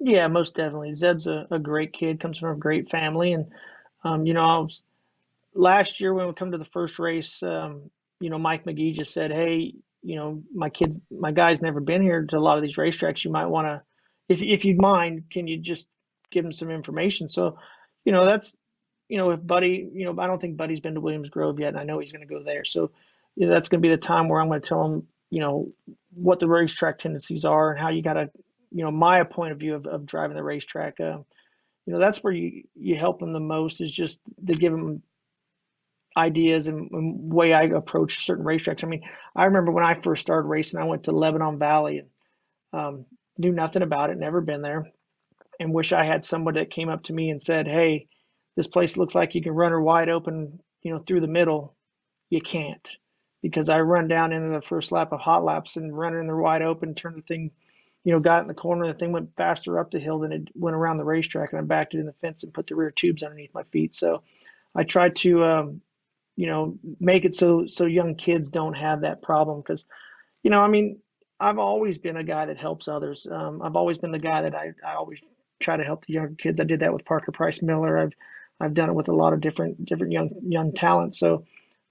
[0.00, 0.94] Yeah, most definitely.
[0.94, 3.46] Zeb's a, a great kid, comes from a great family, and
[4.04, 4.82] um, you know, was
[5.54, 7.90] last year when we come to the first race, um,
[8.20, 12.02] you know, Mike McGee just said, "Hey, you know, my kids, my guy's never been
[12.02, 13.24] here to a lot of these racetracks.
[13.24, 13.82] You might want to,
[14.28, 15.88] if if you'd mind, can you just
[16.30, 17.58] give him some information?" So,
[18.04, 18.56] you know, that's,
[19.08, 21.68] you know, if Buddy, you know, I don't think Buddy's been to Williams Grove yet,
[21.68, 22.64] and I know he's going to go there.
[22.64, 22.90] So,
[23.36, 25.40] you know, that's going to be the time where I'm going to tell him, you
[25.40, 25.72] know,
[26.14, 28.30] what the racetrack tendencies are and how you got to,
[28.72, 31.00] you know, my point of view of, of driving the racetrack.
[31.00, 31.24] Um,
[31.88, 35.02] you know that's where you you help them the most is just to give them
[36.18, 38.84] ideas and, and, way I approach certain racetracks.
[38.84, 42.08] I mean, I remember when I first started racing, I went to Lebanon Valley and
[42.74, 43.06] um,
[43.38, 44.90] knew nothing about it, never been there,
[45.60, 48.08] and wish I had someone that came up to me and said, "Hey,
[48.54, 51.74] this place looks like you can run her wide open, you know, through the middle."
[52.28, 52.86] You can't
[53.40, 56.36] because I run down into the first lap of hot laps and run in the
[56.36, 57.50] wide open, turn the thing
[58.04, 58.86] you know, got in the corner.
[58.86, 61.62] The thing went faster up the hill than it went around the racetrack, and I
[61.64, 63.94] backed it in the fence and put the rear tubes underneath my feet.
[63.94, 64.22] So
[64.74, 65.80] I tried to, um,
[66.36, 69.84] you know, make it so so young kids don't have that problem because,
[70.42, 71.00] you know, I mean,
[71.40, 73.26] I've always been a guy that helps others.
[73.30, 75.20] Um, I've always been the guy that I, I always
[75.60, 76.60] try to help the younger kids.
[76.60, 77.98] I did that with Parker Price Miller.
[77.98, 78.14] I've
[78.60, 81.18] I've done it with a lot of different different young young talents.
[81.18, 81.44] So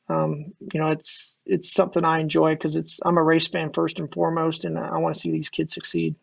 [0.09, 3.99] um, you know, it's it's something I enjoy because it's I'm a race fan first
[3.99, 6.15] and foremost, and I want to see these kids succeed.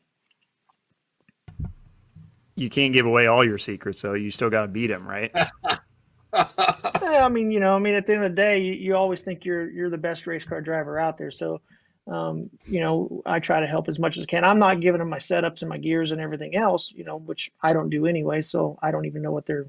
[2.57, 5.35] You can't give away all your secrets, so you still got to beat them, right?
[6.33, 9.23] I mean, you know, I mean, at the end of the day, you, you always
[9.23, 11.31] think you're you're the best race car driver out there.
[11.31, 11.61] So,
[12.07, 14.45] um, you know, I try to help as much as I can.
[14.45, 17.51] I'm not giving them my setups and my gears and everything else, you know, which
[17.63, 18.41] I don't do anyway.
[18.41, 19.67] So I don't even know what they're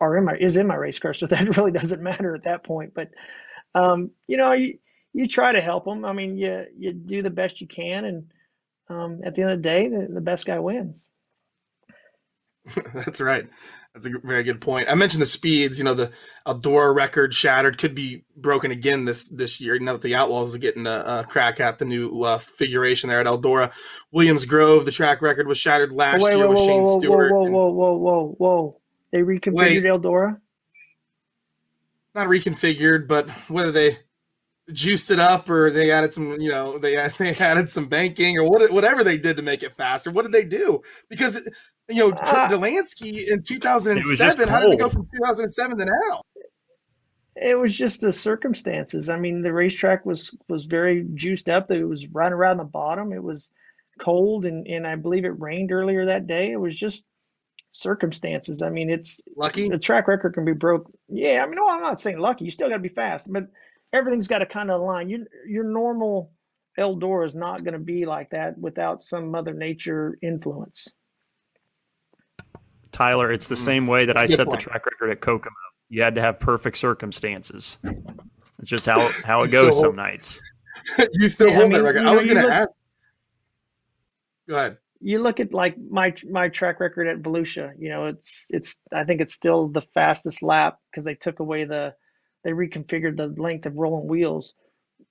[0.00, 2.64] are in my is in my race car, so that really doesn't matter at that
[2.64, 2.92] point.
[2.94, 3.10] But
[3.74, 4.78] um, you know, you
[5.12, 6.04] you try to help them.
[6.04, 8.24] I mean, you you do the best you can, and
[8.88, 11.10] um, at the end of the day, the, the best guy wins.
[12.94, 13.48] That's right.
[13.94, 14.90] That's a very good point.
[14.90, 15.78] I mentioned the speeds.
[15.78, 16.12] You know, the
[16.46, 19.78] Eldora record shattered could be broken again this this year.
[19.78, 23.20] Now that the Outlaws are getting a, a crack at the new uh, figuration there
[23.20, 23.72] at Eldora.
[24.12, 26.98] Williams Grove, the track record was shattered last wait, year wait, with whoa, Shane whoa,
[26.98, 27.32] Stewart.
[27.32, 28.80] Whoa, whoa, whoa, whoa, whoa!
[29.16, 29.82] They reconfigured Wait.
[29.84, 30.38] Eldora.
[32.14, 33.98] Not reconfigured, but whether they
[34.74, 38.44] juiced it up or they added some, you know, they they added some banking or
[38.44, 40.10] what, whatever they did to make it faster.
[40.10, 40.82] What did they do?
[41.08, 41.40] Because
[41.88, 44.48] you know, uh, Delansky in 2007.
[44.48, 46.20] How did it go from 2007 to now?
[47.36, 49.08] It was just the circumstances.
[49.08, 51.70] I mean, the racetrack was was very juiced up.
[51.70, 53.14] It was right around the bottom.
[53.14, 53.50] It was
[53.98, 56.52] cold, and and I believe it rained earlier that day.
[56.52, 57.06] It was just
[57.76, 58.62] circumstances.
[58.62, 59.68] I mean, it's lucky.
[59.68, 60.90] The track record can be broke.
[61.08, 62.44] Yeah, I mean, no, I'm not saying lucky.
[62.44, 63.48] You still got to be fast, but
[63.92, 65.08] everything's got to kind of align.
[65.08, 66.32] You, your normal
[66.78, 70.88] Eldora is not going to be like that without some Mother Nature influence.
[72.92, 73.64] Tyler, it's the mm.
[73.64, 74.58] same way that I set point.
[74.58, 75.54] the track record at Kokomo.
[75.88, 77.78] You had to have perfect circumstances.
[78.58, 80.40] It's just how how it goes some nights.
[81.12, 82.06] you still yeah, hold I mean, that record.
[82.06, 82.68] I was going to ask.
[84.48, 88.46] Go ahead you look at like my my track record at Volusia, you know, it's
[88.50, 91.94] it's I think it's still the fastest lap because they took away the
[92.44, 94.54] they reconfigured the length of rolling wheels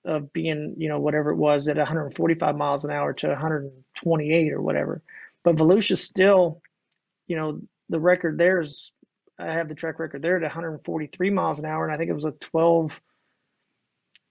[0.05, 4.61] of being, you know, whatever it was at 145 miles an hour to 128 or
[4.61, 5.01] whatever.
[5.43, 6.61] But Volusia still,
[7.27, 8.91] you know, the record there is
[9.38, 12.13] I have the track record there at 143 miles an hour and I think it
[12.13, 12.99] was a 12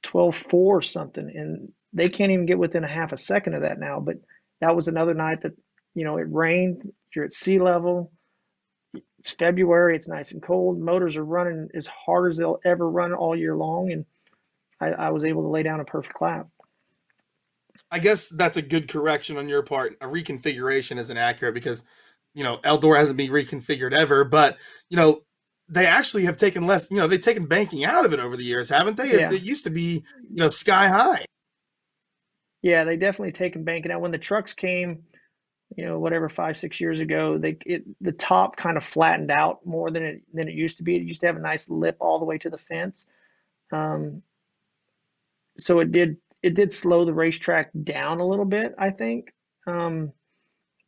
[0.03, 3.79] 12 4 something and they can't even get within a half a second of that
[3.79, 4.17] now, but
[4.65, 5.53] that was another night that
[5.95, 8.11] you know it rained you're at sea level.
[9.19, 10.81] It's february it's nice and cold.
[10.81, 14.05] Motors are running as hard as they'll ever run all year long and
[14.81, 16.49] i, I was able to lay down a perfect lap.
[17.91, 19.97] I guess that's a good correction on your part.
[20.01, 21.85] A reconfiguration isn't accurate because
[22.33, 24.57] you know eldora hasn't been reconfigured ever but
[24.89, 25.21] you know
[25.69, 28.45] they actually have taken less you know they've taken banking out of it over the
[28.45, 29.13] years haven't they?
[29.13, 29.27] Yeah.
[29.27, 31.27] it, it used to be you know sky high
[32.65, 34.01] yeah, they definitely take taken banking out.
[34.01, 35.03] When the trucks came,
[35.77, 39.67] you know, whatever five six years ago, they it the top kind of flattened out
[39.67, 40.97] more than it than it used to be.
[40.97, 43.07] It used to have a nice lip all the way to the fence,
[43.71, 44.23] um,
[45.59, 49.35] so it did it did slow the racetrack down a little bit, I think.
[49.67, 50.11] Um,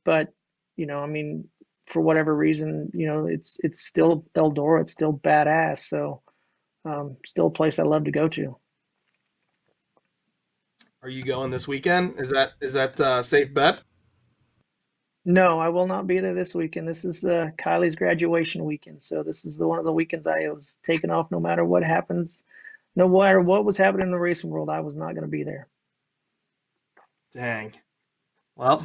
[0.03, 0.33] but
[0.79, 1.47] you know, I mean,
[1.89, 5.81] for whatever reason, you know, it's it's still Eldora, it's still badass.
[5.81, 6.23] So,
[6.87, 8.57] um, still a place I love to go to.
[11.07, 12.19] Are you going this weekend?
[12.19, 13.81] Is that is that a safe bet?
[15.25, 16.89] No, I will not be there this weekend.
[16.89, 20.49] This is uh, Kylie's graduation weekend, so this is the one of the weekends I
[20.49, 21.31] was taking off.
[21.31, 22.43] No matter what happens,
[22.97, 25.45] no matter what was happening in the racing world, I was not going to be
[25.45, 25.69] there.
[27.33, 27.73] Dang.
[28.57, 28.85] Well,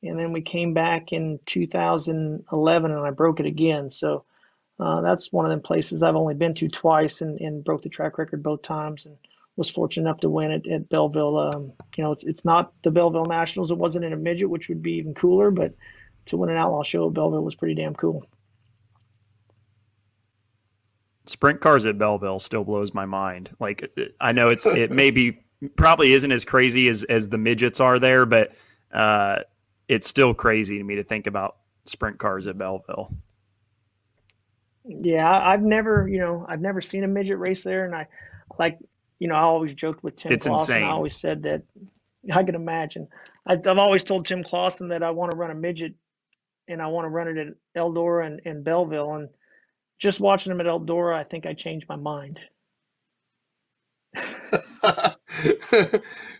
[0.03, 3.89] and then we came back in 2011 and I broke it again.
[3.89, 4.25] So
[4.79, 7.89] uh, that's one of them places I've only been to twice and, and broke the
[7.89, 9.17] track record both times and
[9.55, 11.37] was fortunate enough to win it at Belleville.
[11.37, 13.71] Um, you know, it's it's not the Belleville Nationals.
[13.71, 15.73] It wasn't in a midget, which would be even cooler, but
[16.25, 18.25] to win an outlaw show at Belleville was pretty damn cool.
[21.25, 23.49] Sprint cars at Belleville still blows my mind.
[23.59, 23.89] Like
[24.19, 25.39] I know it's it maybe
[25.75, 28.53] probably isn't as crazy as as the midgets are there, but
[28.93, 29.39] uh,
[29.87, 33.13] it's still crazy to me to think about sprint cars at Belleville.
[34.85, 38.07] Yeah, I've never, you know, I've never seen a midget race there, and I
[38.59, 38.79] like
[39.23, 40.59] you know, I always joked with Tim it's Clauson.
[40.59, 40.83] Insane.
[40.83, 41.63] I always said that
[42.33, 43.07] I can imagine.
[43.47, 45.93] I, have always told Tim Clauson that I want to run a midget
[46.67, 49.13] and I want to run it at Eldora and, and Belleville.
[49.13, 49.29] And
[49.97, 52.37] just watching him at Eldora, I think I changed my mind.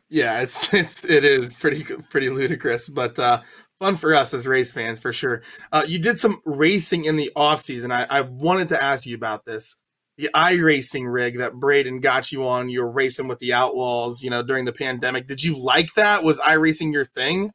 [0.10, 3.40] yeah, it's it's it is pretty pretty ludicrous, but uh,
[3.80, 5.42] fun for us as race fans for sure.
[5.72, 7.94] Uh, you did some racing in the off season.
[7.94, 9.78] I, I wanted to ask you about this
[10.18, 12.70] the iRacing rig that Braden got you on.
[12.70, 15.28] You were racing with the Outlaws, you know, during the pandemic.
[15.28, 16.24] Did you like that?
[16.24, 17.52] Was iRacing your thing?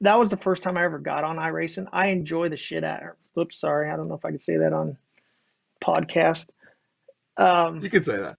[0.00, 1.88] That was the first time I ever got on iRacing.
[1.92, 3.40] I enjoy the shit out of it.
[3.40, 3.90] Oops, sorry.
[3.90, 4.96] I don't know if I could say that on
[5.82, 6.50] podcast.
[7.36, 8.36] Um, you could say that.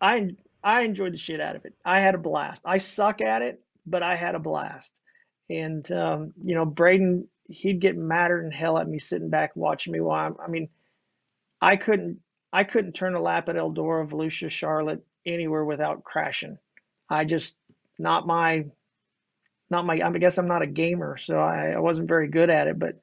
[0.00, 0.30] I
[0.62, 1.74] I enjoyed the shit out of it.
[1.84, 2.62] I had a blast.
[2.64, 4.94] I suck at it, but I had a blast.
[5.50, 9.92] And um, you know, Braden, he'd get madder than hell at me sitting back watching
[9.92, 10.68] me while I'm, I mean,
[11.60, 12.20] I couldn't
[12.52, 16.58] I couldn't turn a lap at Eldora, Volusia, Charlotte, anywhere without crashing.
[17.08, 17.56] I just
[17.98, 18.66] not my
[19.70, 22.68] not my I guess I'm not a gamer, so I, I wasn't very good at
[22.68, 22.98] it, but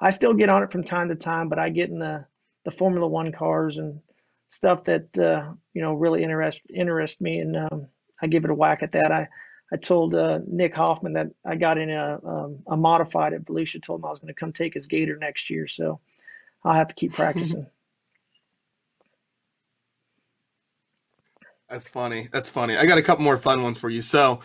[0.00, 2.26] I still get on it from time to time, but I get in the
[2.64, 4.00] the Formula One cars and
[4.48, 7.86] stuff that uh, you know really interest interest me, and um,
[8.20, 9.12] I give it a whack at that.
[9.12, 9.28] I
[9.72, 13.82] I told uh, Nick Hoffman that I got in a um, a modified at Volusia.
[13.82, 16.00] Told him I was going to come take his Gator next year, so
[16.64, 17.66] I'll have to keep practicing.
[21.68, 22.28] That's funny.
[22.32, 22.76] That's funny.
[22.76, 24.00] I got a couple more fun ones for you.
[24.00, 24.40] So,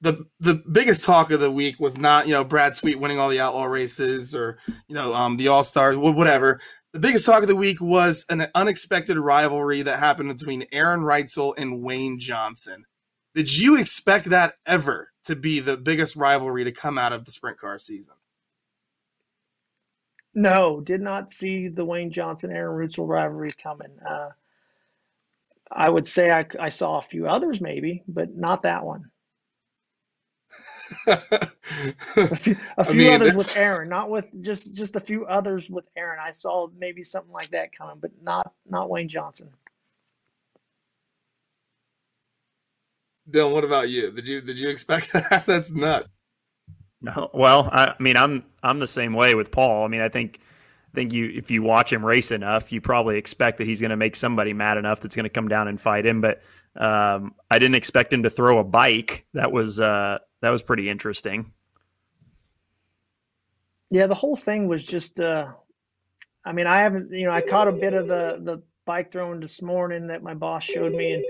[0.00, 3.30] the the biggest talk of the week was not you know Brad Sweet winning all
[3.30, 4.58] the outlaw races or
[4.88, 6.60] you know um, the All Stars whatever.
[6.92, 11.54] The biggest talk of the week was an unexpected rivalry that happened between Aaron Reutzel
[11.58, 12.84] and Wayne Johnson.
[13.34, 17.30] Did you expect that ever to be the biggest rivalry to come out of the
[17.30, 18.14] sprint car season?
[20.34, 23.90] No, did not see the Wayne Johnson Aaron Reutzel rivalry coming.
[24.06, 24.30] Uh,
[25.70, 29.10] I would say I, I saw a few others maybe, but not that one.
[31.06, 35.68] a few, a few mean, others with Aaron, not with just just a few others
[35.68, 36.18] with Aaron.
[36.22, 39.48] I saw maybe something like that coming, but not not Wayne Johnson.
[43.28, 44.12] Dillon, what about you?
[44.12, 45.44] Did you did you expect that?
[45.46, 46.08] That's nuts.
[47.02, 49.84] No, well, I, I mean, I'm I'm the same way with Paul.
[49.84, 50.40] I mean, I think
[50.96, 53.96] think you if you watch him race enough, you probably expect that he's going to
[53.96, 56.20] make somebody mad enough that's going to come down and fight him.
[56.20, 56.42] But
[56.74, 59.26] um, I didn't expect him to throw a bike.
[59.34, 61.52] That was uh, that was pretty interesting.
[63.90, 65.20] Yeah, the whole thing was just.
[65.20, 65.52] Uh,
[66.44, 67.12] I mean, I haven't.
[67.12, 70.34] You know, I caught a bit of the the bike throwing this morning that my
[70.34, 71.24] boss showed me, and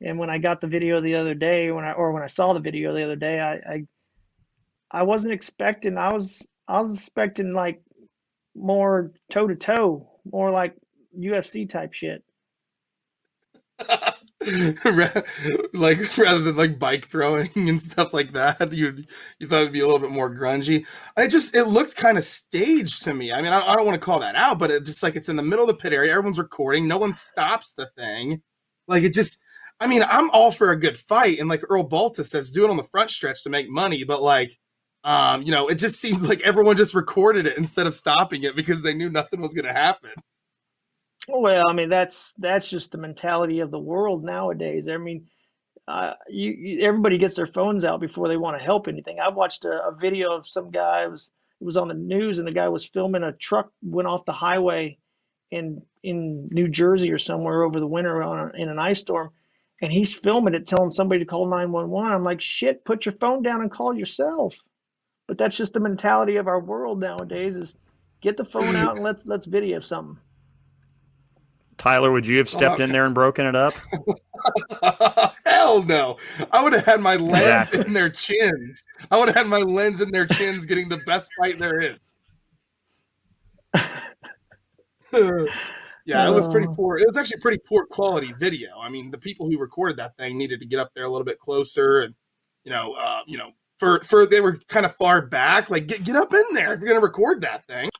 [0.00, 2.52] and when I got the video the other day, when I or when I saw
[2.52, 3.86] the video the other day, I I,
[4.90, 5.98] I wasn't expecting.
[5.98, 7.82] I was I was expecting like
[8.54, 10.74] more toe to toe, more like
[11.18, 12.22] UFC type shit.
[15.72, 19.04] like rather than like bike throwing and stuff like that you
[19.38, 20.84] you thought it'd be a little bit more grungy.
[21.16, 23.32] I just it looked kind of staged to me.
[23.32, 25.28] I mean i, I don't want to call that out but it just like it's
[25.28, 28.42] in the middle of the pit area everyone's recording no one stops the thing.
[28.88, 29.40] Like it just
[29.80, 32.70] i mean i'm all for a good fight and like earl baltes says do it
[32.70, 34.58] on the front stretch to make money but like
[35.04, 38.54] um you know it just seems like everyone just recorded it instead of stopping it
[38.54, 40.12] because they knew nothing was going to happen
[41.28, 44.88] well, I mean that's that's just the mentality of the world nowadays.
[44.88, 45.26] I mean,
[45.86, 49.18] uh, you, you, everybody gets their phones out before they want to help anything.
[49.20, 51.30] I watched a, a video of some guy was
[51.60, 54.32] it was on the news, and the guy was filming a truck went off the
[54.32, 54.98] highway
[55.50, 59.30] in in New Jersey or somewhere over the winter on a, in an ice storm,
[59.80, 62.10] and he's filming it, telling somebody to call nine one one.
[62.10, 64.56] I'm like, shit, put your phone down and call yourself.
[65.32, 67.74] But that's just the mentality of our world nowadays: is
[68.20, 70.18] get the phone out and let's let's video something.
[71.78, 72.84] Tyler, would you have stepped oh, okay.
[72.84, 73.72] in there and broken it up?
[75.46, 76.18] Hell no.
[76.52, 77.86] I would have had my lens exactly.
[77.86, 78.82] in their chins.
[79.10, 81.98] I would have had my lens in their chins getting the best fight there is.
[86.04, 86.74] yeah, it was pretty oh.
[86.74, 86.98] poor.
[86.98, 88.78] It was actually pretty poor quality video.
[88.78, 91.24] I mean, the people who recorded that thing needed to get up there a little
[91.24, 92.14] bit closer and
[92.64, 93.52] you know, uh, you know,
[93.82, 95.70] for for they were kind of far back.
[95.70, 97.90] Like get get up in there if you're gonna record that thing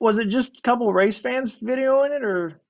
[0.00, 2.60] was it just a couple race fans videoing it, or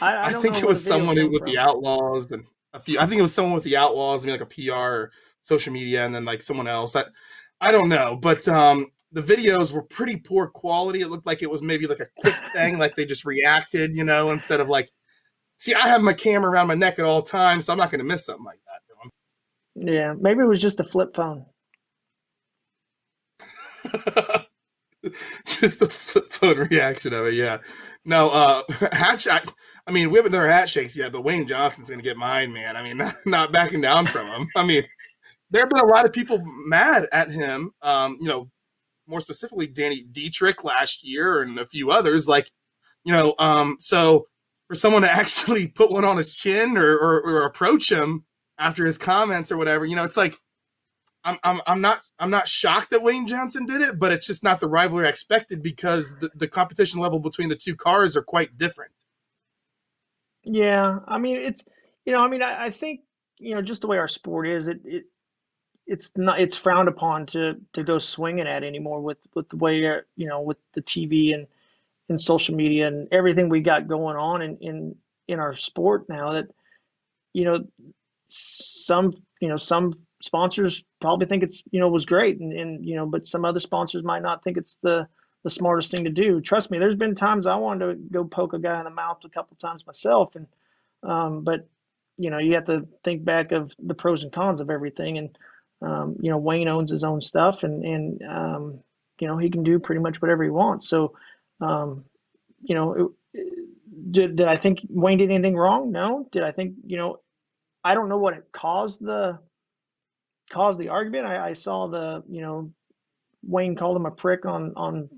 [0.00, 1.52] I, I, I think it was someone with from.
[1.52, 2.98] the Outlaws and a few.
[2.98, 5.12] I think it was someone with the Outlaws, I mean, like a PR or
[5.42, 6.96] social media, and then like someone else.
[6.96, 7.04] I,
[7.60, 11.00] I don't know, but um, the videos were pretty poor quality.
[11.00, 14.04] It looked like it was maybe like a quick thing, like they just reacted, you
[14.04, 14.90] know, instead of like.
[15.56, 18.00] See, I have my camera around my neck at all times, so I'm not going
[18.00, 18.63] to miss something like that.
[19.74, 21.46] Yeah, maybe it was just a flip phone.
[25.46, 27.34] just the flip phone reaction of it.
[27.34, 27.58] Yeah.
[28.04, 28.62] No, uh,
[28.92, 29.42] hat I,
[29.86, 32.52] I mean, we haven't done our hat shakes yet, but Wayne Johnson's to get mine,
[32.52, 32.76] man.
[32.76, 34.48] I mean, not, not, backing down from him.
[34.56, 34.84] I mean,
[35.50, 37.72] there have been a lot of people mad at him.
[37.82, 38.50] Um, you know,
[39.06, 42.28] more specifically, Danny Dietrich last year and a few others.
[42.28, 42.50] Like,
[43.04, 44.26] you know, um, so
[44.68, 48.24] for someone to actually put one on his chin or, or, or approach him
[48.58, 50.38] after his comments or whatever, you know, it's like,
[51.24, 54.44] I'm, I'm, I'm not I'm not shocked that Wayne Johnson did it, but it's just
[54.44, 58.22] not the rivalry I expected because the, the competition level between the two cars are
[58.22, 58.92] quite different.
[60.42, 61.64] Yeah, I mean it's
[62.04, 63.00] you know I mean I, I think
[63.38, 65.04] you know just the way our sport is it, it
[65.86, 69.78] it's not it's frowned upon to to go swinging at anymore with with the way
[70.16, 71.46] you know with the TV and
[72.10, 74.96] and social media and everything we got going on in in
[75.26, 76.46] in our sport now that
[77.32, 77.64] you know
[78.34, 82.96] some you know some sponsors probably think it's you know was great and, and you
[82.96, 85.06] know but some other sponsors might not think it's the
[85.42, 86.40] the smartest thing to do.
[86.40, 89.18] Trust me there's been times i wanted to go poke a guy in the mouth
[89.24, 90.46] a couple times myself and
[91.02, 91.68] um, but
[92.16, 95.38] you know you have to think back of the pros and cons of everything and
[95.82, 98.80] um, you know wayne owns his own stuff and and um,
[99.20, 100.88] you know he can do pretty much whatever he wants.
[100.88, 101.14] So
[101.60, 102.04] um,
[102.62, 103.44] you know it,
[104.10, 105.92] did, did i think wayne did anything wrong?
[105.92, 106.28] No.
[106.32, 107.20] Did i think you know
[107.84, 109.38] i don't know what caused the
[110.50, 111.26] caused the argument.
[111.26, 112.72] I, I saw the, you know,
[113.42, 115.08] Wayne called him a prick on on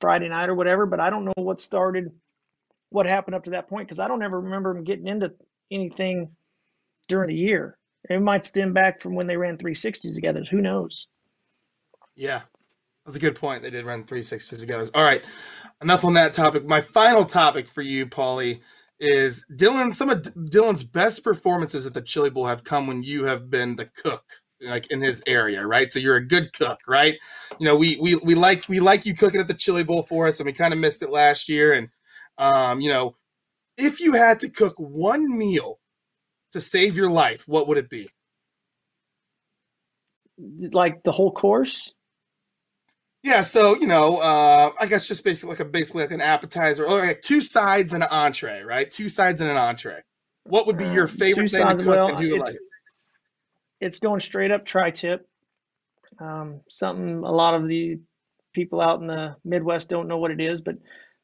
[0.00, 2.10] Friday night or whatever, but I don't know what started,
[2.88, 5.32] what happened up to that point because I don't ever remember him getting into
[5.70, 6.30] anything
[7.08, 7.76] during the year.
[8.08, 10.42] It might stem back from when they ran 360s together.
[10.50, 11.06] Who knows?
[12.16, 12.40] Yeah,
[13.04, 13.62] that's a good point.
[13.62, 14.86] They did run 360s together.
[14.94, 15.22] All right,
[15.82, 16.64] enough on that topic.
[16.66, 18.60] My final topic for you, Paulie,
[19.00, 19.92] is Dillon.
[19.92, 23.76] Some of Dillon's best performances at the Chili Bowl have come when you have been
[23.76, 24.24] the cook
[24.62, 25.90] like in his area, right?
[25.90, 27.18] So you're a good cook, right?
[27.58, 30.26] You know, we we we like we like you cooking at the chili bowl for
[30.26, 31.72] us, and we kind of missed it last year.
[31.72, 31.88] And
[32.38, 33.16] um, you know,
[33.76, 35.78] if you had to cook one meal
[36.52, 38.08] to save your life, what would it be?
[40.72, 41.94] Like the whole course?
[43.22, 46.86] Yeah, so you know, uh, I guess just basically like a basically like an appetizer
[46.86, 48.90] or like two sides and an entree, right?
[48.90, 50.00] Two sides and an entree.
[50.44, 51.94] What would be your favorite two thing sides, to cook?
[51.94, 52.54] Well, who like
[53.80, 55.28] it's going straight up tri-tip.
[56.18, 57.98] Um, something a lot of the
[58.52, 60.76] people out in the Midwest don't know what it is, but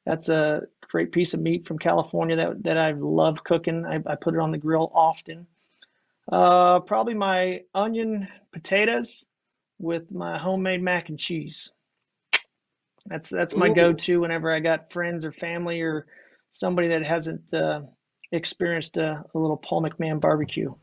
[0.05, 3.84] that's a great piece of meat from California that, that I love cooking.
[3.84, 5.47] I, I put it on the grill often.
[6.30, 9.28] Uh, probably my onion potatoes
[9.78, 11.72] with my homemade mac and cheese.
[13.09, 13.74] That's that's my Ooh.
[13.74, 16.07] go-to whenever I got friends or family or
[16.50, 17.82] somebody that hasn't uh,
[18.32, 20.74] experienced a, a little Paul McMahan barbecue.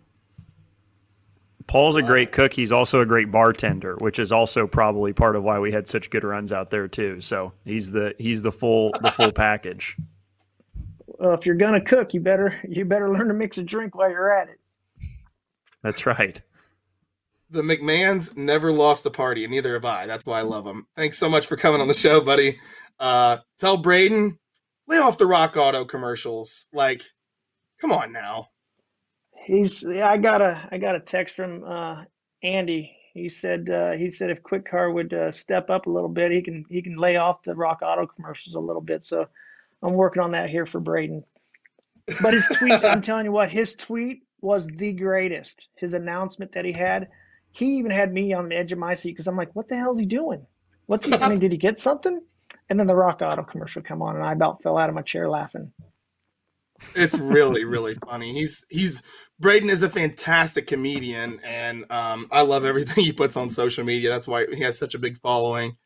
[1.68, 2.54] Paul's a great cook.
[2.54, 6.10] He's also a great bartender, which is also probably part of why we had such
[6.10, 7.22] good runs out there too.
[7.22, 9.96] So he's the he's the full the full package.
[11.06, 14.10] well, if you're gonna cook, you better you better learn to mix a drink while
[14.10, 14.60] you're at it.
[15.82, 16.42] That's right.
[17.50, 20.08] The McMahans never lost a party, and neither have I.
[20.08, 20.88] That's why I love them.
[20.96, 22.60] Thanks so much for coming on the show, buddy.
[23.00, 24.38] Uh, tell Braden,
[24.88, 26.68] lay off the Rock Auto commercials.
[26.74, 27.04] Like,
[27.80, 28.50] come on now.
[29.44, 29.86] He's.
[29.86, 30.68] I got a.
[30.72, 32.04] I got a text from uh,
[32.42, 32.96] Andy.
[33.14, 33.70] He said.
[33.70, 36.66] Uh, he said if Quick Car would uh, step up a little bit, he can.
[36.70, 39.04] He can lay off the Rock Auto commercials a little bit.
[39.04, 39.28] So,
[39.82, 41.24] I'm working on that here for Braden.
[42.22, 42.72] But his tweet.
[42.86, 43.52] I'm telling you what.
[43.52, 45.68] His tweet was the greatest.
[45.76, 47.10] His announcement that he had
[47.54, 49.78] he even had me on the edge of my seat because I'm like, what the
[49.78, 50.46] hell is he doing?
[50.88, 51.22] What's he?
[51.22, 52.22] I mean, did he get something?
[52.70, 55.02] And then the Rock Auto commercial come on, and I about fell out of my
[55.04, 55.72] chair laughing.
[56.96, 58.34] It's really, really funny.
[58.34, 59.02] He's he's
[59.40, 64.10] Braden is a fantastic comedian, and um, I love everything he puts on social media.
[64.10, 65.78] That's why he has such a big following.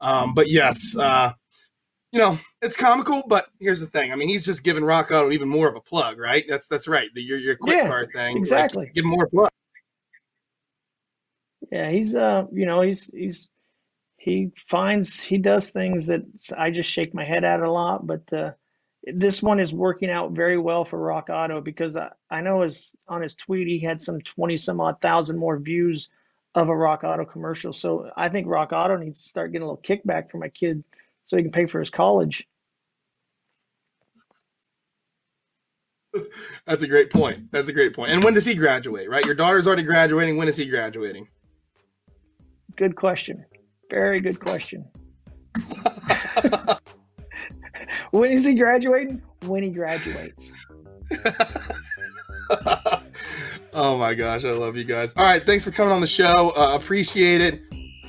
[0.00, 1.32] Um, but yes, uh,
[2.12, 3.24] you know, it's comical.
[3.28, 5.80] But here's the thing: I mean, he's just giving Rock Auto even more of a
[5.80, 6.44] plug, right?
[6.48, 7.10] That's that's right.
[7.14, 8.86] The your your quick Yeah, car thing, exactly.
[8.86, 9.50] Like, give him more plug.
[11.74, 13.50] Yeah, he's uh, you know, he's he's
[14.16, 16.22] he finds he does things that
[16.56, 18.52] I just shake my head at a lot, but uh,
[19.02, 22.94] this one is working out very well for Rock Auto because I, I know his
[23.08, 26.10] on his tweet he had some twenty some odd thousand more views
[26.54, 27.72] of a Rock Auto commercial.
[27.72, 30.84] So I think Rock Auto needs to start getting a little kickback for my kid
[31.24, 32.46] so he can pay for his college.
[36.66, 37.50] That's a great point.
[37.50, 38.12] That's a great point.
[38.12, 39.10] And when does he graduate?
[39.10, 40.36] Right, your daughter's already graduating.
[40.36, 41.26] When is he graduating?
[42.76, 43.44] Good question.
[43.90, 44.84] Very good question.
[48.10, 49.22] when is he graduating?
[49.46, 50.52] When he graduates.
[53.72, 55.12] oh my gosh, I love you guys.
[55.16, 56.52] All right, thanks for coming on the show.
[56.56, 57.62] Uh, appreciate it.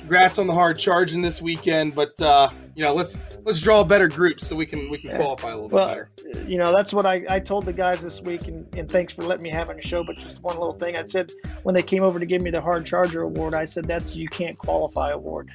[0.06, 4.06] Congrats on the hard charging this weekend, but uh, you know, let's let's draw better
[4.06, 5.16] groups so we can we can Yeah.
[5.16, 6.48] qualify a little Well, bit better.
[6.48, 9.22] you know, that's what I, I told the guys this week, and, and thanks for
[9.24, 10.04] letting me have on the show.
[10.04, 11.32] But just one little thing I said
[11.64, 14.28] when they came over to give me the Hard Charger Award, I said that's you
[14.28, 15.50] can't qualify award.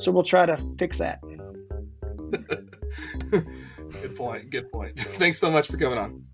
[0.00, 1.20] So we'll try to fix that.
[3.30, 4.50] Good point.
[4.50, 4.98] Good point.
[5.20, 6.24] Thanks so much for coming on.